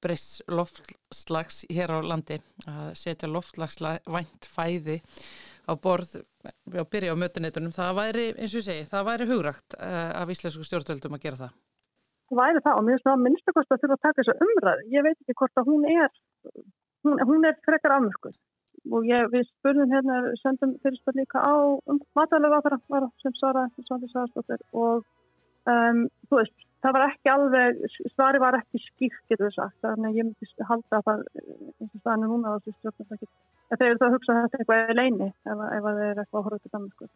[0.00, 2.38] breyss loftslags hér á landi
[2.70, 5.00] að setja loftslagsvænt fæði
[5.68, 6.20] á borð
[6.72, 7.74] á byrja á mötuneytunum.
[7.76, 11.42] Það væri, eins og ég segi, það væri hugrækt uh, af íslensku stjórnvöldum að gera
[11.42, 11.56] það
[12.36, 14.84] væri það og mér finnst það að minnstakost að þurfa að taka þessu umræð.
[14.92, 16.12] Ég veit ekki hvort að hún er,
[17.06, 18.36] hún, hún er frekar afmörkuð
[18.94, 21.54] og ég, við spurðum hérna, sendum fyrirspöld líka á
[21.90, 25.04] um, matalega aðra sem Svarstóttir og
[25.68, 27.80] um, þú veist, það var ekki alveg,
[28.14, 31.94] svari var ekki skýrt getur þess að, þannig að ég myndi halda að það, eins
[31.94, 33.32] og staðinu núna stjórnum,
[33.74, 36.40] þeir eru það að hugsa að þetta er eitthvað leini ef, ef það er eitthvað
[36.40, 37.10] að horfa til Danmarku.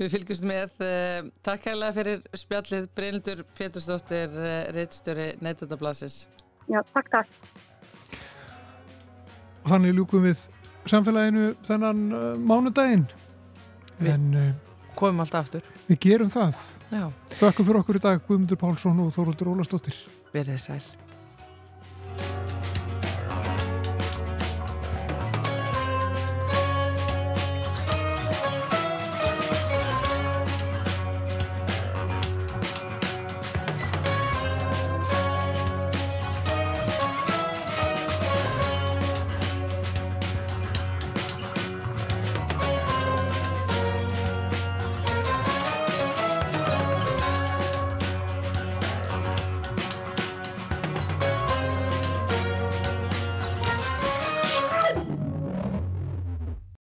[0.00, 0.72] Við fylgjumst með.
[0.82, 6.24] Uh, takk hæglega fyrir spjallið Brynildur Pétursdóttir, uh, eh, reittstjóri Neitendablasins.
[6.66, 7.30] Já, takk, takk.
[9.62, 10.42] Og þannig ljúkum við
[10.90, 13.06] samfélaginu þennan uh, mánudaginn.
[14.00, 14.28] Við en,
[14.98, 15.70] komum alltaf aftur.
[15.86, 16.58] Við gerum það.
[16.90, 17.06] Já.
[17.38, 20.02] Þakku fyrir okkur í dag Guðmundur Pálsson og Þóruldur Ólastóttir.
[20.34, 20.82] Verðið sæl.